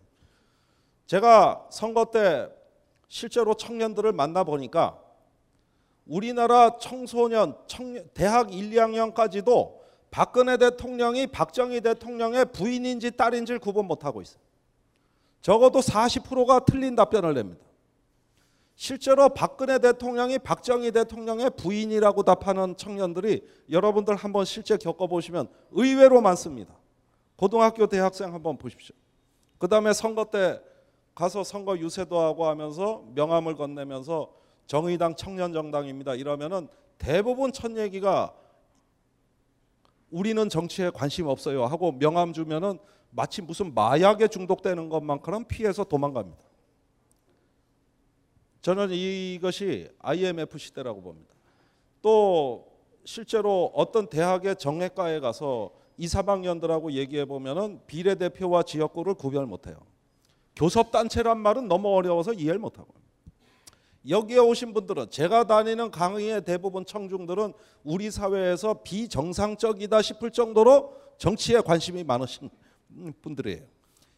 [1.12, 2.50] 제가 선거 때
[3.10, 4.98] 실제로 청년들을 만나 보니까
[6.06, 9.74] 우리나라 청소년, 청년 대학 1, 2학년까지도
[10.10, 14.42] 박근혜 대통령이 박정희 대통령의 부인인지 딸인지를 구분 못하고 있어요.
[15.42, 17.66] 적어도 40%가 틀린 답변을 냅니다.
[18.78, 26.74] 실제로 박근혜 대통령이 박정희 대통령의 부인이라고 답하는 청년들이 여러분들 한번 실제 겪어보시면 의외로 많습니다.
[27.36, 28.96] 고등학교 대학생 한번 보십시오.
[29.58, 30.62] 그 다음에 선거 때
[31.22, 34.34] 가서 선거 유세도 하고 하면서 명함을 건네면서
[34.66, 36.16] 정의당 청년 정당입니다.
[36.16, 38.34] 이러면은 대부분 첫 얘기가
[40.10, 42.80] 우리는 정치에 관심 없어요 하고 명함 주면은
[43.12, 46.44] 마치 무슨 마약에 중독되는 것만큼 피해서 도망갑니다.
[48.64, 51.36] 저는 이것이 IMF 시대라고 봅니다.
[52.02, 52.68] 또
[53.06, 59.91] 실제로 어떤 대학의 정외과에 가서 2, 3학년들하고 얘기해 보면은 비례대표와 지역구를 구별 못 해요.
[60.56, 62.94] 교섭단체란 말은 너무 어려워서 이해를 못하고
[64.08, 72.04] 여기에 오신 분들은 제가 다니는 강의의 대부분 청중들은 우리 사회에서 비정상적이다 싶을 정도로 정치에 관심이
[72.04, 72.50] 많으신
[73.22, 73.64] 분들이에요.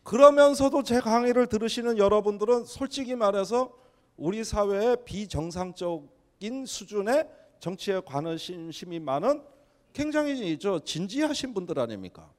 [0.04, 3.74] 그러면서도 제 강의를 들으시는 여러분들은 솔직히 말해서
[4.15, 7.28] 우리 사회의 비정상적인 수준의
[7.60, 9.43] 정치에 관심이 많은
[9.91, 12.30] 굉장히 저 진지하신 분들 아닙니까?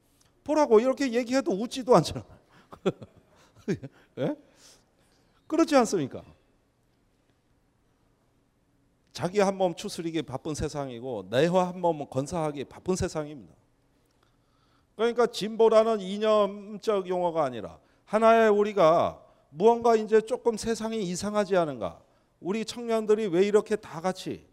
[0.42, 2.24] 보라고 이렇게 얘기해도 웃지도 않잖아요.
[4.18, 4.36] 예?
[5.46, 6.22] 그렇지 않습니까?
[9.12, 13.54] 자기 한 몸 추스리기 바쁜 세상이고 내화 한 몸 건사하기 바쁜 세상입니다.
[14.96, 22.00] 그러니까 진보라는 이념적 용어가 아니라 하나의 우리가 무언가 이제 조금 세상이 이상하지 않은가?
[22.40, 24.46] 우리 청년들이 왜 이렇게 다 같이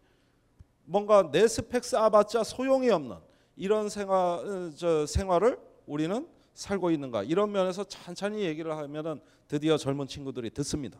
[0.84, 3.16] 뭔가 내 스펙 쌓아봤자 소용이 없는
[3.56, 7.22] 이런 생활 저 생활을 우리는 살고 있는가?
[7.22, 10.98] 이런 면에서 천천히 얘기를 하면은 드디어 젊은 친구들이 듣습니다.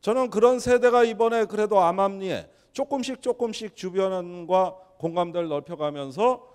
[0.00, 6.46] 저는 그런 세대가 이번에 그래도 암암리에 조금씩 조금씩 주변과 공감대를 넓혀가면서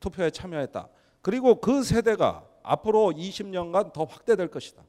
[0.00, 0.88] 투표에 참여했다.
[1.22, 4.82] 그리고 그 세대가 앞으로 20년간 더 확대될 것이다.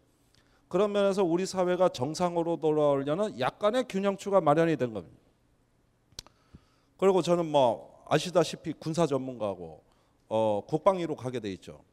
[0.68, 5.18] 그런 면에서 우리 사회가 정상으로 돌아오려는 약간의 균형추가 마련이 된 겁니다.
[6.98, 9.89] 그리고 저는 뭐 아시다시피 군사 전문가고
[10.30, 11.84] 어, 국방위로 가게 돼 있죠.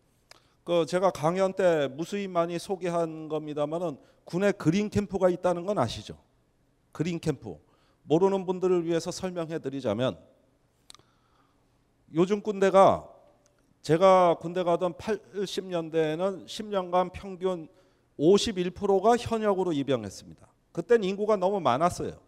[0.63, 6.19] 그 제가 강연 때 무수히 많이 소개한 겁니다만은 군에 그린 캠프가 있다는 건 아시죠?
[6.93, 7.57] 그린 캠프.
[8.03, 10.19] 모르는 분들을 위해서 설명해 드리자면
[12.15, 13.09] 요즘 군대가
[13.83, 17.69] 제가 군대 가던 80년대에는 10년간 평균
[18.19, 20.47] 51%가 현역으로 입영했습니다.
[20.73, 22.19] 그땐 인구가 너무 많았어요.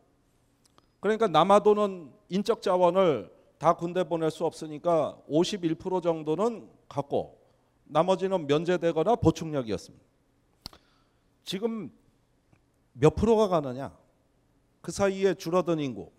[1.00, 7.38] 그러니까 남아도는 인적 자원을 다 군대 보낼 수 없으니까 51% 정도는 갖고
[7.84, 10.04] 나머지는 면제되거나 보충력이었습니다.
[11.44, 11.90] 지금
[12.92, 13.96] 몇 프로가 가느냐?
[14.80, 16.12] 그 사이에 줄어든 인구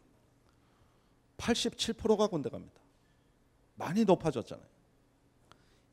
[1.38, 2.80] 87%가 군대 갑니다.
[3.76, 4.68] 많이 높아졌잖아요.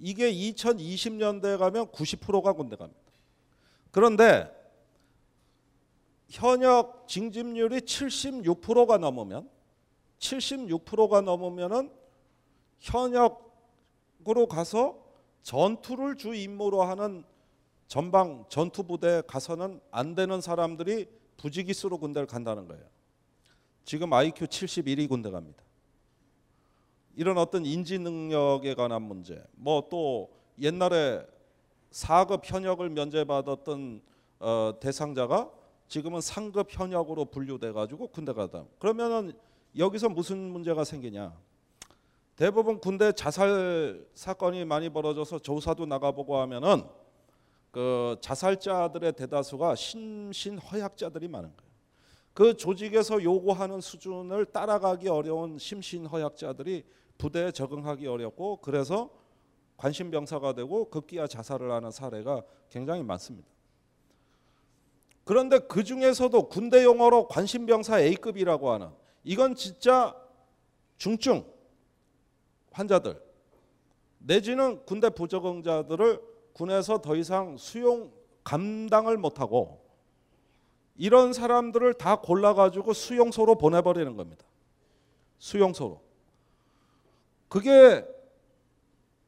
[0.00, 3.00] 이게 2020년대에 가면 90%가 군대 갑니다.
[3.92, 4.52] 그런데
[6.28, 9.48] 현역 징집률이 76%가 넘으면
[10.18, 11.90] 76%가 넘으면은
[12.81, 14.98] 현역으로 가서
[15.42, 17.24] 전투를 주 임무로 하는
[17.87, 22.85] 전방 전투 부대에 가서는 안 되는 사람들이 부지기수로 군대를 간다는 거예요.
[23.85, 25.62] 지금 IQ 71이 군대 갑니다.
[27.14, 31.24] 이런 어떤 인지 능력에 관한 문제, 뭐 또 옛날에
[31.90, 34.02] 4급 현역을 면제받았던
[34.40, 35.50] 어, 대상자가
[35.88, 38.64] 지금은 상급 현역으로 분류돼 가지고 군대 가다.
[38.79, 39.33] 그러면은
[39.76, 41.36] 여기서 무슨 문제가 생기냐?
[42.34, 46.84] 대부분 군대 자살 사건이 많이 벌어져서 조사도 나가보고 하면은
[47.70, 51.66] 그 자살자들의 대다수가 심신 허약자들이 많은 거예요.
[52.32, 56.84] 그 조직에서 요구하는 수준을 따라가기 어려운 심신 허약자들이
[57.18, 59.10] 부대에 적응하기 어렵고 그래서
[59.76, 63.48] 관심병사가 되고 급기야 자살을 하는 사례가 굉장히 많습니다.
[65.24, 68.88] 그런데 그 중에서도 군대 용어로 관심병사 A급이라고 하는
[69.26, 70.16] 이건 진짜
[70.98, 71.44] 중증
[72.70, 73.20] 환자들
[74.18, 78.12] 내지는 군대 부적응자들을 군에서 더 이상 수용
[78.44, 79.84] 감당을 못하고
[80.94, 84.46] 이런 사람들을 다 골라가지고 수용소로 보내버리는 겁니다.
[85.38, 86.00] 수용소로.
[87.48, 88.06] 그게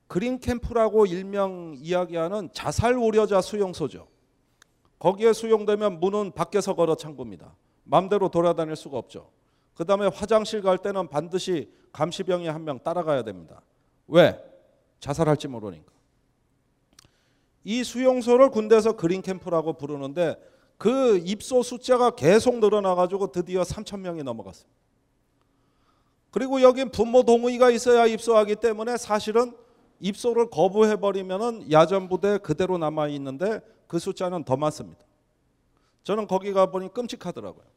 [0.07, 4.07] 그린 캠프라고 일명 이야기하는 자살 우려자 수용소죠.
[5.01, 7.55] 거기에 수용되면 문은 밖에서 걸어 창구입니다.
[7.83, 9.38] 마음대로 돌아다닐 수가 없죠.
[9.79, 13.63] 그 다음에 화장실 갈 때는 반드시 감시병이 한 명 따라가야 됩니다.
[14.09, 14.37] 왜?
[14.99, 15.93] 자살할지 모르니까.
[17.63, 20.37] 이 수용소를 군대에서 그린 캠프라고 부르는데
[20.79, 24.77] 그 입소 숫자가 계속 늘어나가지고 드디어 3천 명이 넘어갔습니다.
[26.33, 29.57] 그리고 여긴 부모 동의가 있어야 입소하기 때문에 사실은
[30.01, 35.05] 입소를 거부해 버리면은 야전 부대 그대로 남아 있는데 그 숫자는 더 많습니다.
[36.03, 37.68] 저는 거기 가 보니 끔찍하더라고요.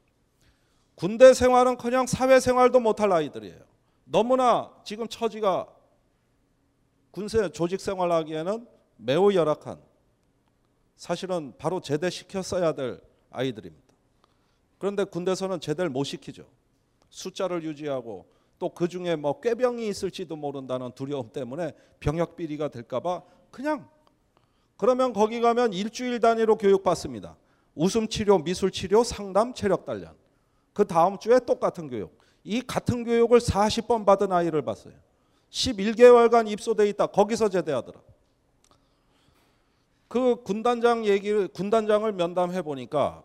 [0.95, 3.59] 군대 생활은커녕 사회 생활도 못할 아이들이에요.
[4.05, 5.67] 너무나 지금 처지가
[7.11, 9.81] 군세 조직 생활하기에는 매우 열악한
[10.95, 13.01] 사실은 바로 제대시켰어야 될
[13.31, 13.93] 아이들입니다.
[14.77, 16.45] 그런데 군대에서는 제대를 못 시키죠.
[17.09, 18.25] 숫자를 유지하고
[18.61, 23.89] 또 그 중에 뭐 꾀병이 있을지도 모른다는 두려움 때문에 병역 비리가 될까봐 그냥
[24.77, 27.35] 그러면 거기 가면 일주일 단위로 교육받습니다.
[27.73, 30.15] 웃음 치료, 미술 치료, 상담, 체력 단련.
[30.73, 32.17] 그 다음 주에 똑같은 교육.
[32.43, 34.93] 이 같은 교육을 40번 받은 아이를 봤어요.
[35.51, 37.07] 11개월간 입소돼 있다.
[37.07, 37.99] 거기서 제대하더라.
[40.07, 43.23] 그 군단장 얘기를 군단장을 면담해 보니까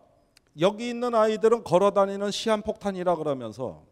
[0.59, 3.83] 여기 있는 아이들은 걸어 다니는 시한 폭탄이라 그러면서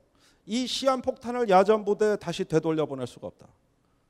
[0.46, 3.48] 이 시한 폭탄을 야전 부대에 다시 되돌려 보낼 수가 없다.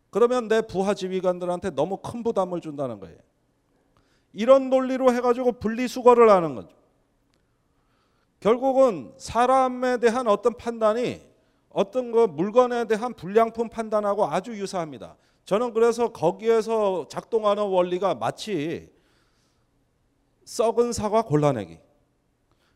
[0.09, 3.17] 그러면 내 부하 지휘관들한테 너무 큰 부담을 준다는 거예요.
[4.33, 6.75] 이런 논리로 해가지고 분리수거를 하는 거죠.
[8.45, 11.19] 결국은 사람에 대한 어떤 판단이
[11.69, 15.15] 어떤 그 물건에 대한 불량품 판단하고 아주 유사합니다.
[15.45, 18.93] 저는 그래서 거기에서 작동하는 원리가 마치
[20.43, 21.79] 썩은 사과 골라내기.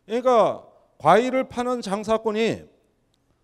[0.06, 0.66] 그러니까
[0.98, 2.64] 과일을 파는 장사꾼이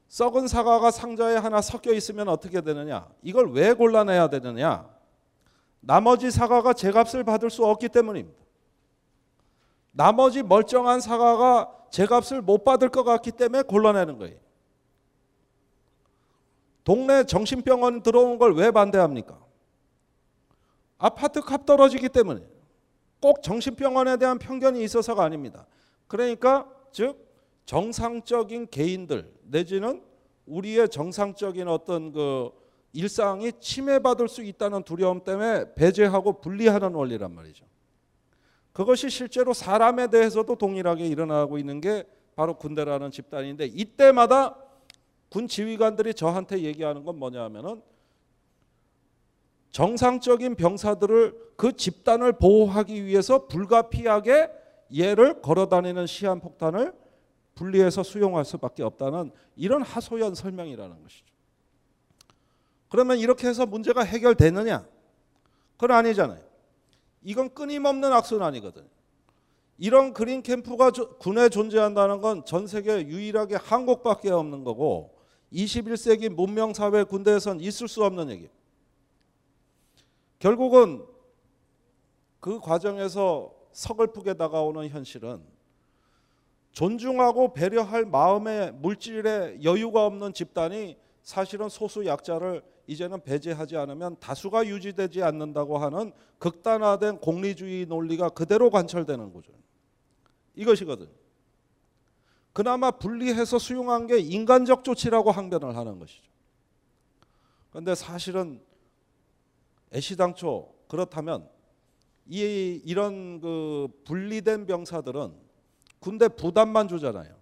[0.09, 3.07] 썩은 사과가 상자에 하나 섞여 있으면 어떻게 되느냐?
[3.23, 4.91] 이걸 왜 골라내야 되느냐?
[5.79, 8.45] 나머지 사과가 제값을 받을 수 없기 때문입니다.
[9.93, 14.39] 나머지 멀쩡한 사과가 제 값을 못 받을 것 같기 때문에 골라내는 거예요.
[16.85, 19.39] 동네 정신병원 들어온 걸 왜 반대합니까?
[20.99, 22.43] 아파트 값 떨어지기 때문에
[23.21, 25.67] 꼭 정신병원에 대한 편견이 있어서가 아닙니다.
[26.07, 27.27] 그러니까 즉
[27.65, 30.03] 정상적인 개인들 내지는
[30.47, 32.51] 우리의 정상적인 어떤 그
[32.93, 37.67] 일상이 침해받을 수 있다는 두려움 때문에 배제하고 분리하는 원리란 말이죠.
[38.77, 44.55] 그것이 실제로 사람에 대해서도 동일하게 일어나고 있는 게 바로 군대라는 집단인데 이때마다
[45.31, 47.81] 군 지휘관들이 저한테 얘기하는 건 뭐냐 하면은
[49.71, 54.51] 정상적인 병사들을 그 집단을 보호하기 위해서 불가피하게
[54.95, 56.93] 얘를 걸어다니는 시한폭탄을
[57.55, 61.25] 분리해서 수용할 수밖에 없다는 이런 하소연 설명이라는 것이죠.
[62.91, 64.87] 그러면 이렇게 해서 문제가 해결되느냐?
[65.79, 66.46] 그건 아니잖아요.
[67.27, 68.87] 이건 끊임없는 악순환이거든요.
[69.79, 75.19] 이런 그린 캠프가 군에 존재한다는 건 전 세계 유일하게 한국밖에 없는 거고
[75.53, 78.49] 21세기 문명 사회 군대에선 있을 수 없는 얘기.
[80.39, 81.05] 결국은
[82.39, 85.43] 그 과정에서 서글프게 다가오는 현실은
[86.71, 95.23] 존중하고 배려할 마음의 물질의 여유가 없는 집단이 사실은 소수 약자를 이제는 배제하지 않으면 다수가 유지되지
[95.23, 99.53] 않는다고 하는 극단화된 공리주의 논리가 그대로 관철되는 거죠.
[100.55, 101.09] 이것이거든.
[102.53, 106.31] 그나마 분리해서 수용한 게 인간적 조치라고 항변을 하는 것이죠.
[107.71, 108.63] 그런데 사실은
[109.93, 111.49] 애시당초 그렇다면
[112.29, 115.35] 이 이런 그 분리된 병사들은
[115.99, 117.35] 군대 부담만 주잖아요.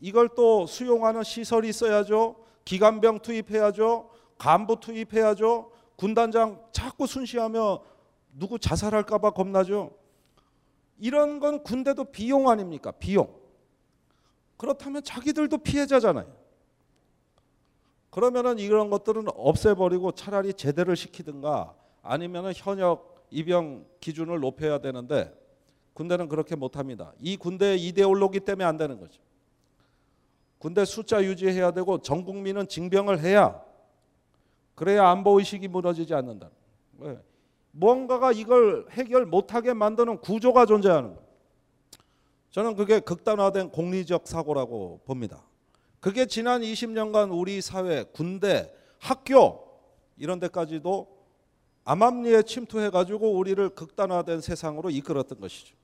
[0.00, 2.36] 이걸 또 수용하는 시설이 있어야죠.
[2.64, 4.10] 기관병 투입해야죠.
[4.40, 5.70] 간부 투입해야죠.
[5.96, 7.82] 군단장 자꾸 순시하며
[8.38, 9.90] 누구 자살할까봐 겁나죠.
[10.98, 12.90] 이런 건 군대도 비용 아닙니까?
[12.90, 13.38] 비용.
[14.56, 16.34] 그렇다면 자기들도 피해자잖아요.
[18.08, 25.38] 그러면은 이런 것들은 없애버리고 차라리 제대를 시키든가 아니면은 현역 입영 기준을 높여야 되는데
[25.92, 27.12] 군대는 그렇게 못합니다.
[27.18, 29.20] 이 군대의 이데올로기 때문에 안 되는 거죠.
[30.58, 33.69] 군대 숫자 유지해야 되고 전 국민은 징병을 해야
[34.80, 36.48] 그래야 안보 의식이 무너지지 않는다.
[37.00, 37.20] 왜?
[37.70, 41.28] 무언가가 이걸 해결 못하게 만드는 구조가 존재하는 거예요.
[42.50, 45.44] 저는 그게 극단화된 공리적 사고라고 봅니다.
[46.00, 49.68] 그게 지난 20년간 우리 사회, 군대, 학교
[50.16, 51.14] 이런 데까지도
[51.84, 55.76] 암암리에 침투해 가지고 우리를 극단화된 세상으로 이끌었던 것이죠.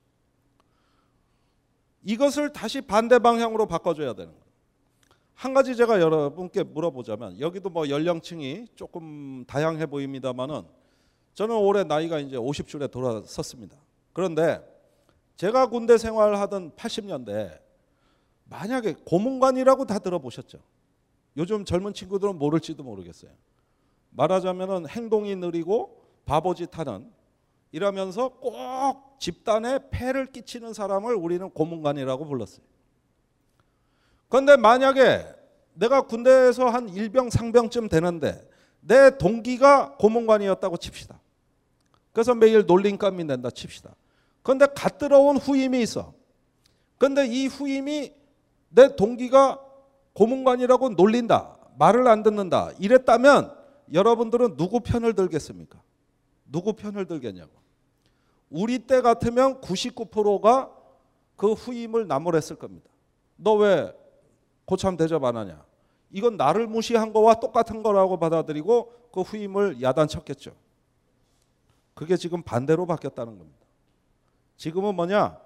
[2.03, 4.46] 이것을 다시 반대 방향으로 바꿔줘야 되는 거예요.
[5.37, 10.63] 한 가지 제가 여러분께 물어보자면 여기도 뭐 연령층이 조금 다양해 보입니다만은
[11.35, 13.77] 저는 올해 나이가 이제 50줄에 돌아섰습니다.
[14.13, 14.59] 그런데
[15.35, 17.59] 제가 군대 생활하던 80년대
[18.45, 20.57] 만약에 고문관이라고 다 들어보셨죠?
[21.37, 23.29] 요즘 젊은 친구들은 모를지도 모르겠어요.
[24.09, 27.11] 말하자면은 행동이 느리고 바보짓 하는
[27.71, 32.65] 이러면서 꼭 집단에 폐를 끼치는 사람을 우리는 고문관이라고 불렀어요.
[34.29, 35.25] 그런데 만약에
[35.73, 38.47] 내가 군대에서 한 일병 상병쯤 되는데
[38.81, 41.19] 내 동기가 고문관이었다고 칩시다.
[42.11, 43.95] 그래서 매일 놀림감이 낸다 칩시다.
[44.41, 46.13] 그런데 갓 들어온 후임이 있어.
[46.97, 48.13] 그런데 이 후임이
[48.69, 49.61] 내 동기가
[50.13, 51.57] 고문관이라고 놀린다.
[51.77, 52.71] 말을 안 듣는다.
[52.79, 53.55] 이랬다면
[53.93, 55.79] 여러분들은 누구 편을 들겠습니까?
[56.45, 57.51] 누구 편을 들겠냐고.
[58.49, 60.71] 우리 때 같으면 99%가
[61.35, 62.89] 그 후임을 나무랬을 겁니다.
[63.35, 63.93] 너 왜
[64.67, 65.65] 고참 대접 안 하냐?
[66.11, 70.53] 이건 나를 무시한 거와 똑같은 거라고 받아들이고 그 후임을 야단쳤겠죠.
[71.93, 73.65] 그게 지금 반대로 바뀌었다는 겁니다.
[74.57, 75.39] 지금은 뭐냐?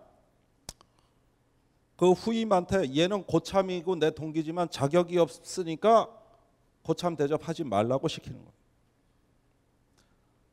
[1.98, 6.10] 그 후임한테 얘는 고참이고 내 동기지만 자격이 없으니까
[6.82, 8.58] 고참 대접하지 말라고 시키는 겁니다.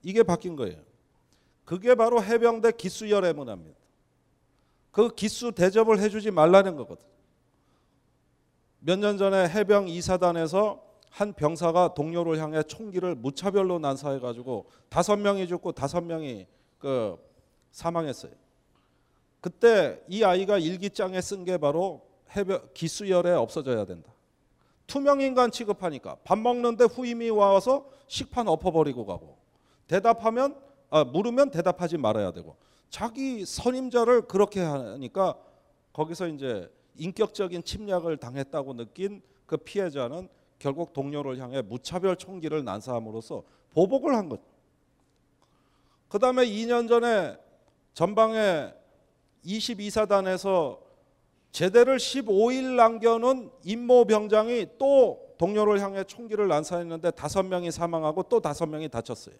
[0.03, 0.77] 이게 바뀐 거예요.
[1.65, 3.79] 그게 바로 해병대 기수열의 문화입니다.
[4.91, 7.18] 그 기수 대접을 해주지 말라는 거거든.
[8.81, 15.49] 몇 년 전에 해병 이사단에서 한 병사가 동료를 향해 총기를 무차별로 난사해 가지고 다섯 명이
[15.49, 16.47] 죽고 다섯 명이
[16.79, 17.17] 그
[17.73, 18.33] 사망했어요.
[19.41, 22.03] 그때 이 아이가 일기장에 쓴 게 바로
[22.37, 24.13] 해병 기수열에 없어져야 된다.
[24.87, 29.37] 투명 인간 취급하니까 밥 먹는데 후임이 와서 식판 엎어버리고 가고
[29.87, 30.57] 대답하면
[30.91, 32.57] 아, 물으면 대답하지 말아야 되고
[32.91, 35.37] 자기 선임자를 그렇게 하니까
[35.93, 40.29] 거기서 이제 인격적인 침략을 당했다고 느낀 그 피해자는
[40.59, 44.41] 결국 동료를 향해 무차별 총기를 난사함으로써 보복을 한 것.
[46.09, 47.39] 그 다음에 2년 전에
[47.95, 48.73] 전방에
[49.45, 50.79] 22사단에서
[51.53, 58.67] 제대를 15일 남겨놓은 임모 병장이 또 동료를 향해 총기를 난사했는데 다섯 명이 사망하고 또 다섯
[58.67, 59.37] 명이 다쳤어요.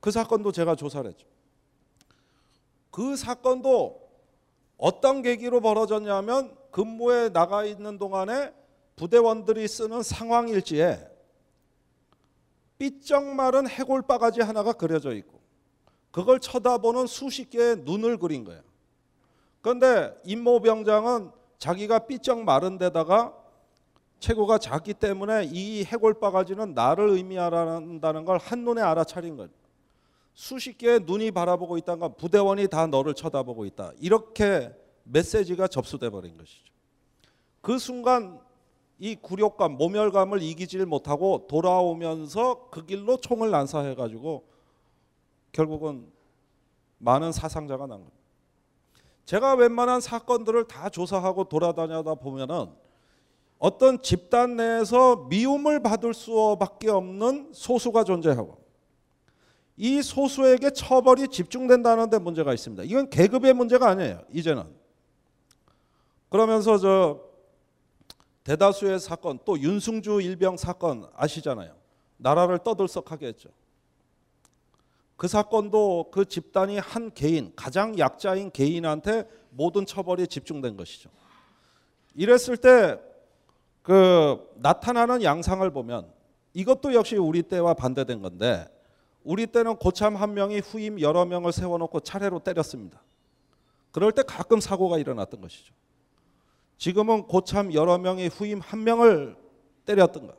[0.00, 1.26] 그 사건도 제가 조사를 했죠.
[2.90, 4.03] 그 사건도
[4.84, 8.52] 어떤 계기로 벌어졌냐면 근무에 나가 있는 동안에
[8.96, 11.08] 부대원들이 쓰는 상황일지에
[12.76, 15.40] 삐쩍 마른 해골 바가지 하나가 그려져 있고
[16.10, 18.60] 그걸 쳐다보는 수십 개의 눈을 그린 거예요.
[19.62, 23.34] 그런데 임모 병장은 자기가 삐쩍 마른 데다가
[24.18, 29.48] 최고가 작기 때문에 이 해골 바가지는 나를 의미한다는 걸 한눈에 알아차린 거예요.
[30.34, 33.92] 수십 개의 눈이 바라보고 있다는 건 부대원이 다 너를 쳐다보고 있다.
[34.00, 34.74] 이렇게
[35.04, 36.64] 메시지가 접수돼 버린 것이죠.
[37.60, 38.40] 그 순간
[38.98, 44.44] 이 굴욕감, 모멸감을 이기질 못하고 돌아오면서 그 길로 총을 난사해 가지고
[45.52, 46.12] 결국은
[46.98, 48.16] 많은 사상자가 난 겁니다.
[49.24, 52.70] 제가 웬만한 사건들을 다 조사하고 돌아다니다 보면은
[53.58, 58.63] 어떤 집단 내에서 미움을 받을 수밖에 없는 소수가 존재하고
[59.76, 62.84] 이 소수에게 처벌이 집중된다는 데 문제가 있습니다.
[62.84, 64.22] 이건 계급의 문제가 아니에요.
[64.32, 64.64] 이제는.
[66.28, 67.20] 그러면서 저
[68.44, 71.74] 대다수의 사건 또 윤승주 일병 사건 아시잖아요.
[72.16, 73.48] 나라를 떠들썩하게 했죠.
[75.16, 81.10] 그 사건도 그 집단이 한 개인, 가장 약자인 개인한테 모든 처벌이 집중된 것이죠.
[82.14, 83.14] 이랬을 때
[83.84, 86.10] 그 나타나는 양상을 보면
[86.54, 88.66] 이것도 역시 우리 때와 반대된 건데
[89.24, 93.02] 우리 때는 고참 한 명이 후임 여러 명을 세워놓고 차례로 때렸습니다.
[93.90, 95.74] 그럴 때 가끔 사고가 일어났던 것이죠.
[96.76, 99.36] 지금은 고참 여러 명이 후임 한 명을
[99.86, 100.34] 때렸던가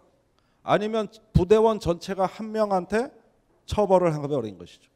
[0.61, 3.11] 아니면 부대원 전체가 한 명한테
[3.65, 4.91] 처벌을 해버린 것이죠.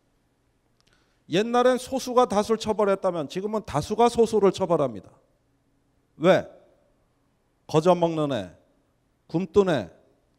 [1.30, 5.10] 옛날엔 소수가 다수를 처벌했다면 지금은 다수가 소수를 처벌합니다.
[6.18, 6.48] 왜?
[7.68, 8.52] 거저 먹는 애,
[9.28, 9.92] 굶뜬 애,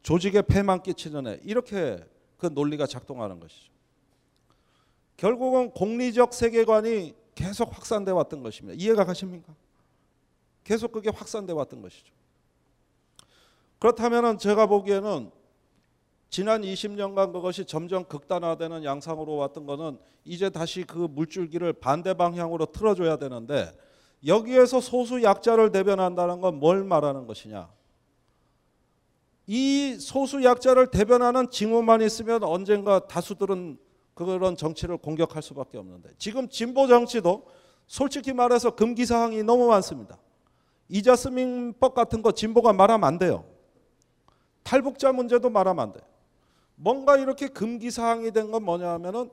[0.03, 2.05] 조직에 폐만 끼치는 애 이렇게
[2.41, 3.71] 그 논리가 작동하는 것이죠.
[5.17, 8.83] 결국은 공리적 세계관이 계속 확산돼 왔던 것입니다.
[8.83, 9.55] 이해가 가십니까?
[10.65, 12.13] 계속 그게 확산돼 왔던 것이죠.
[13.79, 15.31] 그렇다면 제가 보기에는
[16.31, 23.17] 지난 20년간 그것이 점점 극단화되는 양상으로 왔던 것은 이제 다시 그 물줄기를 반대 방향으로 틀어줘야
[23.17, 23.71] 되는데
[24.27, 27.69] 여기에서 소수 약자를 대변한다는 건 뭘 말하는 것이냐?
[29.53, 33.79] 이 소수 약자를 대변하는 징후만 있으면 언젠가 다수들은
[34.15, 37.47] 그런 정치를 공격할 수밖에 없는데 지금 진보 정치도
[37.89, 40.19] 솔직히 말해서 금기 사항이 너무 많습니다.
[40.89, 43.45] 이자스민법 같은 거 진보가 말하면 안 돼요.
[44.63, 46.05] 탈북자 문제도 말하면 안 돼요.
[46.77, 49.31] 뭔가 이렇게 금기 사항이 된 건 뭐냐 하면은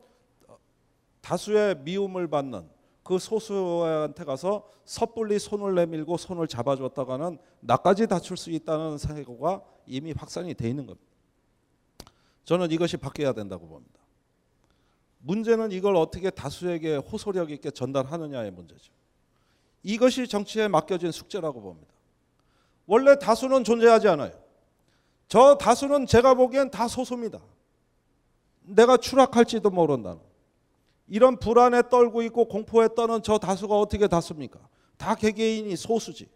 [1.21, 2.67] 다수의 미움을 받는
[3.07, 10.53] 그 소수한테 가서 섣불리 손을 내밀고 손을 잡아줬다가는 나까지 다칠 수 있다는 사고가 이미 확산이
[10.53, 11.07] 돼 있는 겁니다.
[12.43, 13.97] 저는 이것이 바뀌어야 된다고 봅니다.
[15.19, 18.91] 문제는 이걸 어떻게 다수에게 호소력 있게 전달하느냐의 문제죠.
[19.83, 21.93] 이것이 정치에 맡겨진 숙제라고 봅니다.
[22.87, 24.33] 원래 다수는 존재하지 않아요.
[25.29, 27.39] 저 다수는 제가 보기엔 다 소수입니다.
[28.63, 30.26] 내가 추락할지도 모른다는.
[31.07, 34.59] 이런 불안에 떨고 있고 공포에 떠는 저 다수가 어떻게 다수입니까?
[34.97, 36.29] 다 개개인이 소수지.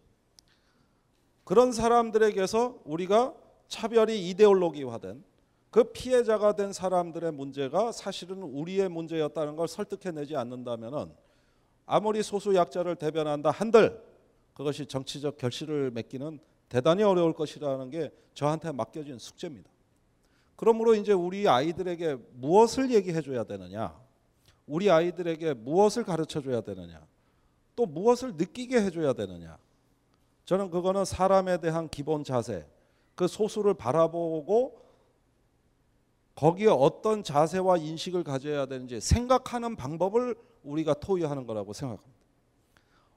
[1.43, 3.33] 그런 사람들에게서 우리가
[3.67, 5.23] 차별이 이데올로기화된
[5.69, 11.13] 그 피해자가 된 사람들의 문제가 사실은 우리의 문제였다는 걸 설득해내지 않는다면은
[11.85, 14.01] 아무리 소수 약자를 대변한다 한들
[14.53, 19.69] 그것이 정치적 결실을 맺기는 대단히 어려울 것이라는 게 저한테 맡겨진 숙제입니다.
[20.55, 23.97] 그러므로 이제 우리 아이들에게 무엇을 얘기해 줘야 되느냐?
[24.71, 27.05] 우리 아이들에게 무엇을 가르쳐 줘야 되느냐?
[27.75, 29.57] 또 무엇을 느끼게 해 줘야 되느냐?
[30.45, 32.65] 저는 그거는 사람에 대한 기본 자세,
[33.13, 34.79] 그 소수를 바라보고
[36.35, 42.17] 거기에 어떤 자세와 인식을 가져야 되는지 생각하는 방법을 우리가 토의하는 거라고 생각합니다.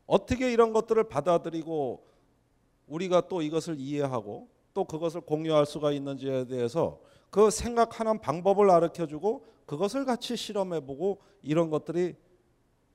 [0.06, 2.04] 어떻게 이런 것들을 받아들이고
[2.88, 6.98] 우리가 또 이것을 이해하고 또 그것을 공유할 수가 있는지에 대해서
[7.30, 12.14] 그 생각하는 방법을 가르쳐 주고 그것을 같이 실험해 보고 이런 것들이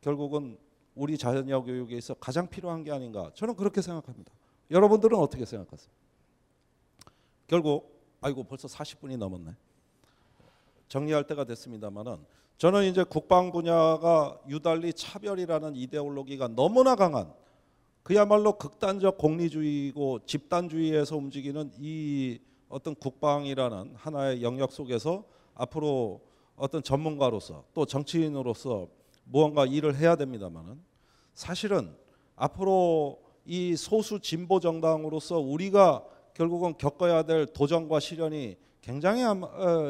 [0.02, 0.58] 결국은
[0.96, 4.32] 우리 자녀 교육에 있어 가장 필요한 게 아닌가 저는 그렇게 생각합니다.
[4.72, 5.90] 여러분들은 어떻게 생각하세요?
[7.48, 9.56] 결국 아이고 벌써 40분이 넘었네.
[10.88, 12.18] 정리할 때가 됐습니다만은
[12.58, 17.32] 저는 이제 국방 분야가 유달리 차별이라는 이데올로기가 너무나 강한
[18.04, 25.24] 그야말로 극단적 공리주의고 집단주의에서 움직이는 이 어떤 국방이라는 하나의 영역 속에서
[25.56, 26.22] 앞으로
[26.60, 28.88] 어떤 전문가로서 또 정치인으로서
[29.24, 30.80] 무언가 일을 해야 됩니다만은
[31.34, 31.96] 사실은
[32.36, 36.04] 앞으로 이 소수 진보 정당으로서 우리가
[36.34, 39.24] 결국은 겪어야 될 도전과 시련이 굉장히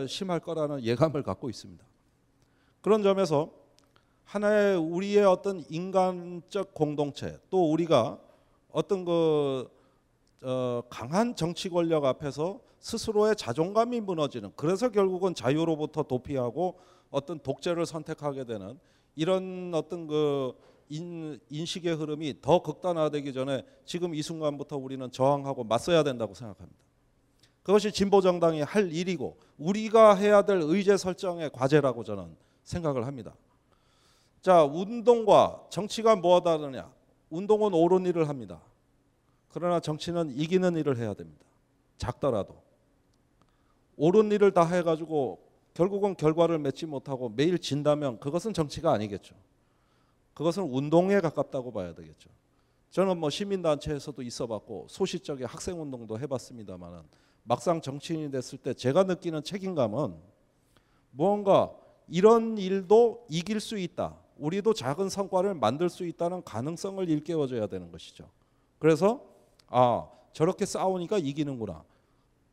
[0.08, 1.84] 심할 거라는 예감을 갖고 있습니다.
[2.82, 3.52] 그런 점에서
[4.26, 8.20] 하나의 우리의 어떤 인간적 공동체 또 우리가
[8.72, 9.68] 어떤 그
[10.42, 18.46] 어, 강한 정치 권력 앞에서 스스로의 자존감이 무너지는 그래서 결국은 자유로부터 도피하고 어떤 독재를 선택하게
[18.46, 18.80] 되는
[19.16, 20.54] 이런 어떤 그
[20.90, 26.80] 인, 인식의 흐름이 더 극단화되기 전에 지금 이 순간부터 우리는 저항하고 맞서야 된다고 생각합니다.
[27.64, 33.36] 그것이 진보 정당이 할 일이고 우리가 해야 될 의제 설정의 과제라고 저는 생각을 합니다.
[34.42, 36.92] 자, 운동과 정치가 뭐가 다르냐?
[37.30, 38.62] 운동은 옳은 일을 합니다.
[39.50, 41.46] 그러나 정치는 이기는 일을 해야 됩니다.
[41.98, 42.69] 작더라도
[44.00, 45.40] 옳은 일을 다 해가지고
[45.74, 49.36] 결국은 결과를 맺지 못하고 매일 진다면 그것은 정치가 아니겠죠.
[50.34, 52.30] 그것은 운동에 가깝다고 봐야 되겠죠.
[52.92, 57.02] 저는 뭐 시민단체에서도 있어봤고 소시적인 학생운동도 해봤습니다만은
[57.44, 60.16] 막상 정치인이 됐을 때 제가 느끼는 책임감은
[61.12, 61.72] 무언가
[62.08, 64.16] 이런 일도 이길 수 있다.
[64.38, 68.30] 우리도 작은 성과를 만들 수 있다는 가능성을 일깨워줘야 되는 것이죠.
[68.80, 69.22] 그래서
[69.68, 71.84] 아 저렇게 싸우니까 이기는구나.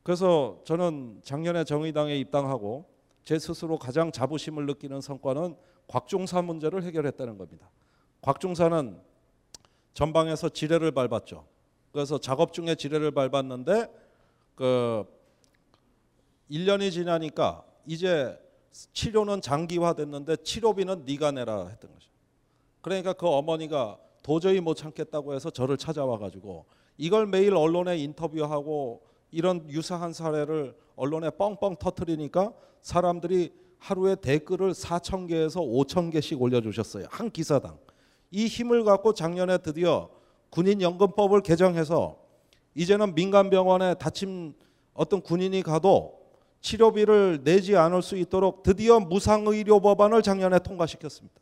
[0.07, 2.85] 그래서 저는 작년에 정의당에 입당하고
[3.25, 7.69] 제 스스로 가장 자부심을 느끼는 성과는 곽종사 문제를 해결했다는 겁니다.
[8.21, 9.01] 곽종사는
[9.93, 11.45] 전방에서 지뢰를 밟았죠.
[11.91, 13.87] 그래서 작업 중에 지뢰를 밟았는데
[14.55, 15.03] 그
[16.49, 18.39] 1년이 지나니까 이제
[18.71, 22.09] 치료는 장기화됐는데 치료비는 네가 내라 했던 거죠.
[22.79, 26.65] 그러니까 그 어머니가 도저히 못 참겠다고 해서 저를 찾아와 가지고
[26.97, 35.61] 이걸 매일 언론에 인터뷰하고 이런 유사한 사례를 언론에 뻥뻥 터트리니까 사람들이 하루에 댓글을 4천 개에서
[35.61, 37.05] 5천 개씩 올려주셨어요.
[37.09, 37.77] 한 기사당.
[38.31, 40.09] 이 힘을 갖고 작년에 드디어
[40.49, 42.17] 군인연금법을 개정해서
[42.75, 44.53] 이제는 민간병원에 다친
[44.93, 46.17] 어떤 군인이 가도
[46.61, 51.35] 치료비를 내지 않을 수 있도록 드디어 무상의료 법안을 작년에 통과시켰습니다.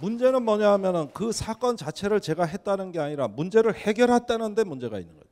[0.00, 5.12] 문제는 뭐냐 하면은 그 사건 자체를 제가 했다는 게 아니라 문제를 해결했다는 데 문제가 있는
[5.14, 5.24] 거예요.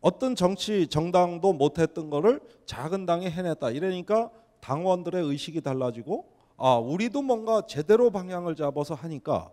[0.00, 3.70] 어떤 정치 정당도 못했던 거를 작은 당이 해냈다.
[3.70, 4.30] 이러니까
[4.60, 6.26] 당원들의 의식이 달라지고
[6.56, 9.50] 아 우리도 뭔가 제대로 방향을 잡아서 하니까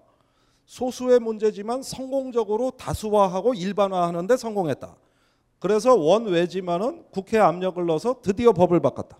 [0.65, 4.95] 소수의 문제지만 성공적으로 다수화하고 일반화하는데 성공했다.
[5.59, 9.17] 그래서 원외지만은 국회 압력을 넣어서 드디어 법을 바꿨다.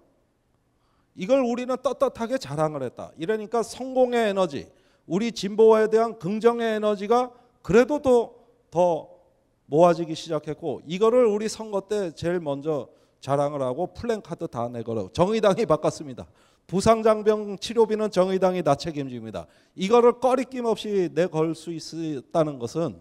[1.15, 3.11] 이걸 우리는 떳떳하게 자랑을 했다.
[3.17, 4.71] 이러니까 성공의 에너지,
[5.09, 7.31] 우리 진보에 대한 긍정의 에너지가
[7.63, 8.31] 그래도 더,
[8.69, 9.09] 더
[9.65, 12.87] 모아지기 시작했고 이거를 우리 선거 때 제일 먼저
[13.19, 16.27] 자랑을 하고 플랜카드 다 내걸어 정의당이 바꿨습니다.
[16.67, 19.47] 부상장병 치료비는 정의당이 다 책임집니다.
[19.75, 22.99] 이거를 꺼리낌 없이 내걸 수 있다는 것은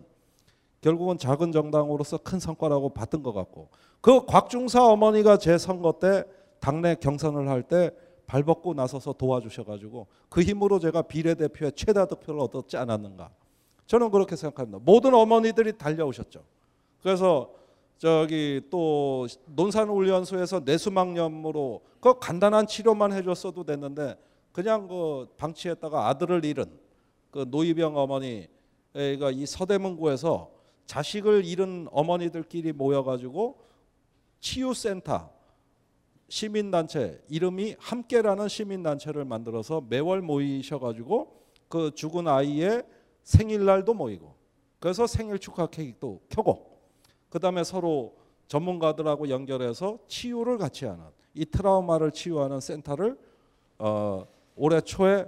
[0.81, 3.69] 결국은 작은 정당으로서 큰 성과라고 봤던 것 같고
[4.01, 6.25] 그 곽중사 어머니가 제 선거 때
[6.61, 7.91] 당내 경선을 할때
[8.29, 13.31] 발벗고 나서서 도와주셔가지고 그 힘으로 제가 비례대표의 최다 득표를 얻었지 않았는가
[13.87, 14.79] 저는 그렇게 생각합니다.
[14.85, 16.45] 모든 어머니들이 달려오셨죠.
[17.03, 17.51] 그래서
[17.97, 24.17] 저기 또 논산훈련소에서 뇌수막염으로 그 간단한 치료만 해줬어도 됐는데
[24.53, 26.67] 그냥 그 방치했다가 아들을 잃은
[27.31, 30.51] 그 노이병 어머니가 이 서대문구에서
[30.85, 33.57] 자식을 잃은 어머니들끼리 모여가지고
[34.41, 35.31] 치유센터
[36.29, 42.85] 시민단체 이름이 함께라는 시민단체를 만들어서 매월 모이셔가지고 그 죽은 아이의
[43.23, 44.35] 생일날도 모이고
[44.79, 46.79] 그래서 생일 축하 케이크도 켜고
[47.29, 48.17] 그 다음에 서로
[48.47, 51.05] 전문가들하고 연결해서 치유를 같이 하는
[51.35, 53.19] 이 트라우마를 치유하는 센터를
[53.79, 54.27] 어,
[54.57, 55.27] 올해 초에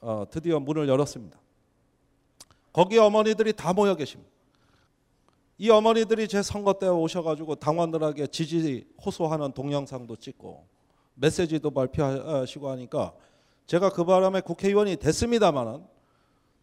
[0.00, 1.38] 어, 드디어 문을 열었습니다.
[2.72, 4.33] 거기 어머니들이 다 모여 계십니다.
[5.56, 10.66] 이 어머니들이 제 선거 때 오셔가지고 당원들에게 지지 호소하는 동영상도 찍고
[11.14, 13.12] 메시지도 발표하시고 하니까
[13.66, 15.84] 제가 그 바람에 국회의원이 됐습니다만은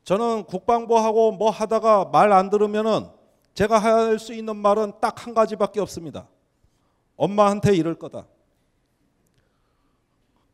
[0.03, 3.07] 저는 국방부하고 뭐 하다가 말 안 들으면은
[3.53, 6.27] 제가 할 수 있는 말은 딱 한 가지밖에 없습니다.
[7.15, 8.25] 엄마한테 이럴 거다.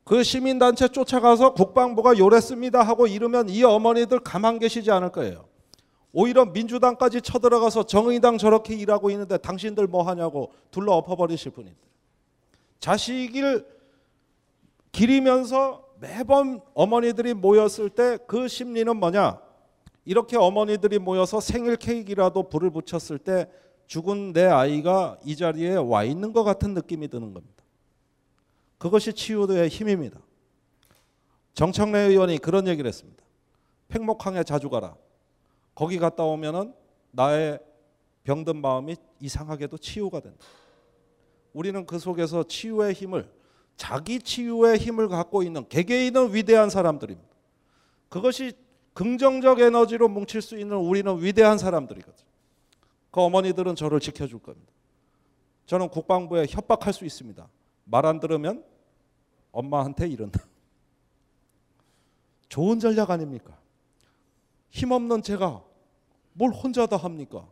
[0.04, 5.47] 그 시민단체 쫓아가서 국방부가 요랬습니다 하고 이러면 이 어머니들 가만 계시지 않을 거예요.
[6.20, 11.78] 오히려 민주당까지 쳐들어가서 정의당 저렇게 일하고 있는데 당신들 뭐 하냐고 둘러 엎어버리실 분인데
[12.80, 13.68] 자식을
[14.92, 19.40] 기리면서 매번 어머니들이 모였을 때 그 심리는 뭐냐?
[20.06, 23.48] 이렇게 어머니들이 모여서 생일 케이크라도 불을 붙였을 때
[23.86, 27.64] 죽은 내 아이가 이 자리에 와 있는 것 같은 느낌이 드는 겁니다.
[28.80, 30.20] 그것이 치유의 힘입니다.
[31.54, 33.24] 정청래 의원이 그런 얘기를 했습니다.
[33.90, 34.96] 팽목항에 자주 가라.
[35.78, 36.74] 거기 갔다 오면은
[37.12, 37.60] 나의
[38.24, 40.44] 병든 마음이 이상하게도 치유가 된다.
[41.54, 43.32] 우리는 그 속에서 치유의 힘을
[43.76, 47.30] 자기 치유의 힘을 갖고 있는 개개인은 위대한 사람들입니다.
[48.10, 48.54] 그것이
[48.96, 52.28] 긍정적 에너지로 뭉칠 수 있는 우리는 위대한 사람들이거든요.
[53.12, 54.74] 그 어머니들은 저를 지켜줄 겁니다.
[55.68, 57.48] 저는 국방부에 협박할 수 있습니다.
[57.84, 58.66] 말 안 들으면
[59.52, 60.44] 엄마한테 이른다.
[62.50, 63.56] 좋은 전략 아닙니까?
[64.72, 65.67] 힘없는 제가
[66.38, 67.50] 뭘 혼자 다 합니까?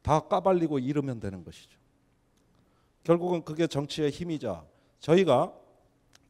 [0.00, 1.76] 다 까발리고 이르면 되는 것이죠.
[3.02, 4.64] 결국은 그게 정치의 힘이자
[5.00, 5.52] 저희가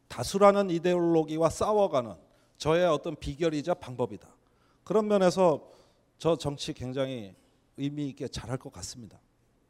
[0.08, 2.14] 다수라는 이데올로기와 싸워가는
[2.56, 4.26] 저의 어떤 비결이자 방법이다.
[4.84, 5.68] 그런 면에서
[6.16, 7.34] 저 정치 굉장히
[7.76, 9.20] 의미 있게 잘할 것 같습니다.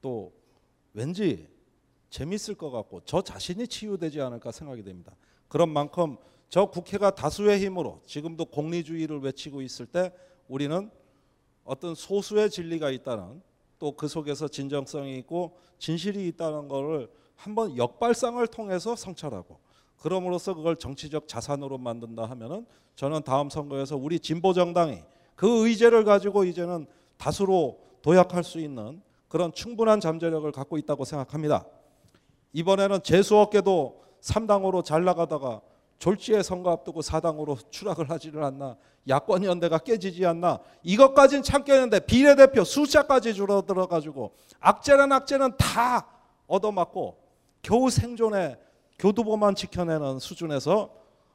[0.01, 0.33] 또
[0.93, 1.49] 왠지
[2.11, 5.17] 재밌을 것 같고 저 자신이 치유되지 않을까 생각이 됩니다.
[5.49, 6.17] 그런 만큼
[6.49, 10.13] 저 국회가 다수의 힘으로 지금도 공리주의를 외치고 있을 때
[10.47, 10.89] 우리는
[11.67, 13.43] 어떤 소수의 진리가 있다는
[13.79, 19.59] 또 그 속에서 진정성이 있고 진실이 있다는 것을 한번 역발상을 통해서 성찰하고
[19.99, 25.03] 그럼으로써 그걸 정치적 자산으로 만든다 하면은 저는 다음 선거에서 우리 진보 정당이
[25.35, 26.87] 그 의제를 가지고 이제는
[27.19, 31.67] 다수로 도약할 수 있는 그런 충분한 잠재력을 갖고 있다고 생각합니다.
[32.53, 35.61] 이번에는 재수 없게도 3당으로 잘 나가다가
[35.99, 38.77] 졸지에 선거 앞두고 4당으로 추락을 하지를 않나
[39.09, 46.07] 야권 연대가 깨지지 않나 이것까진 참겠는데 비례대표 숫자까지 줄어들어 가지고 악재란 악재는 다
[46.47, 47.17] 얻어맞고
[47.63, 48.57] 겨우 생존에
[48.99, 50.91] 교두보만 지켜내는 수준에서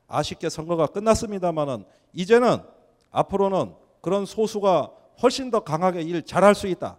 [0.08, 2.58] 아쉽게 선거가 끝났습니다만은 이제는
[3.12, 4.92] 앞으로는 그런 소수가
[5.22, 6.98] 훨씬 더 강하게 일 잘할 수 있다.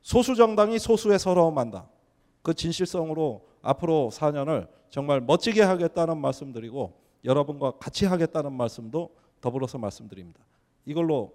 [0.00, 1.88] 소수 정당이 소수의 서러움한다.
[2.42, 6.92] 그 진실성으로 앞으로 4년을 정말 멋지게 하겠다는 말씀드리고
[7.24, 10.40] 여러분과 같이 하겠다는 말씀도 더불어서 말씀드립니다.
[10.84, 11.32] 이걸로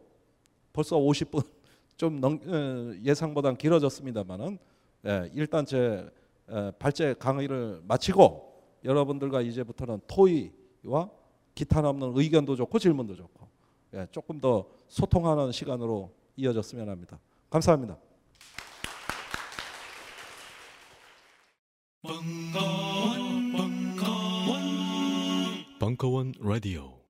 [0.74, 1.44] 벌써 50분
[1.98, 4.60] 좀 넘, 어, 예상보다 길어졌습니다만은
[5.06, 6.08] 예, 일단 제
[6.50, 11.10] 에, 발제 강의를 마치고 여러분들과 이제부터는 토의와
[11.56, 13.48] 기탄 없는 의견도 좋고 질문도 좋고
[13.96, 17.20] 예, 조금 더 소통하는 시간으로 이어졌으면 합니다.
[17.50, 17.98] 감사합니다.
[22.08, 24.62] 벙커원, 벙커원,
[25.78, 27.07] 벙커원 라디오.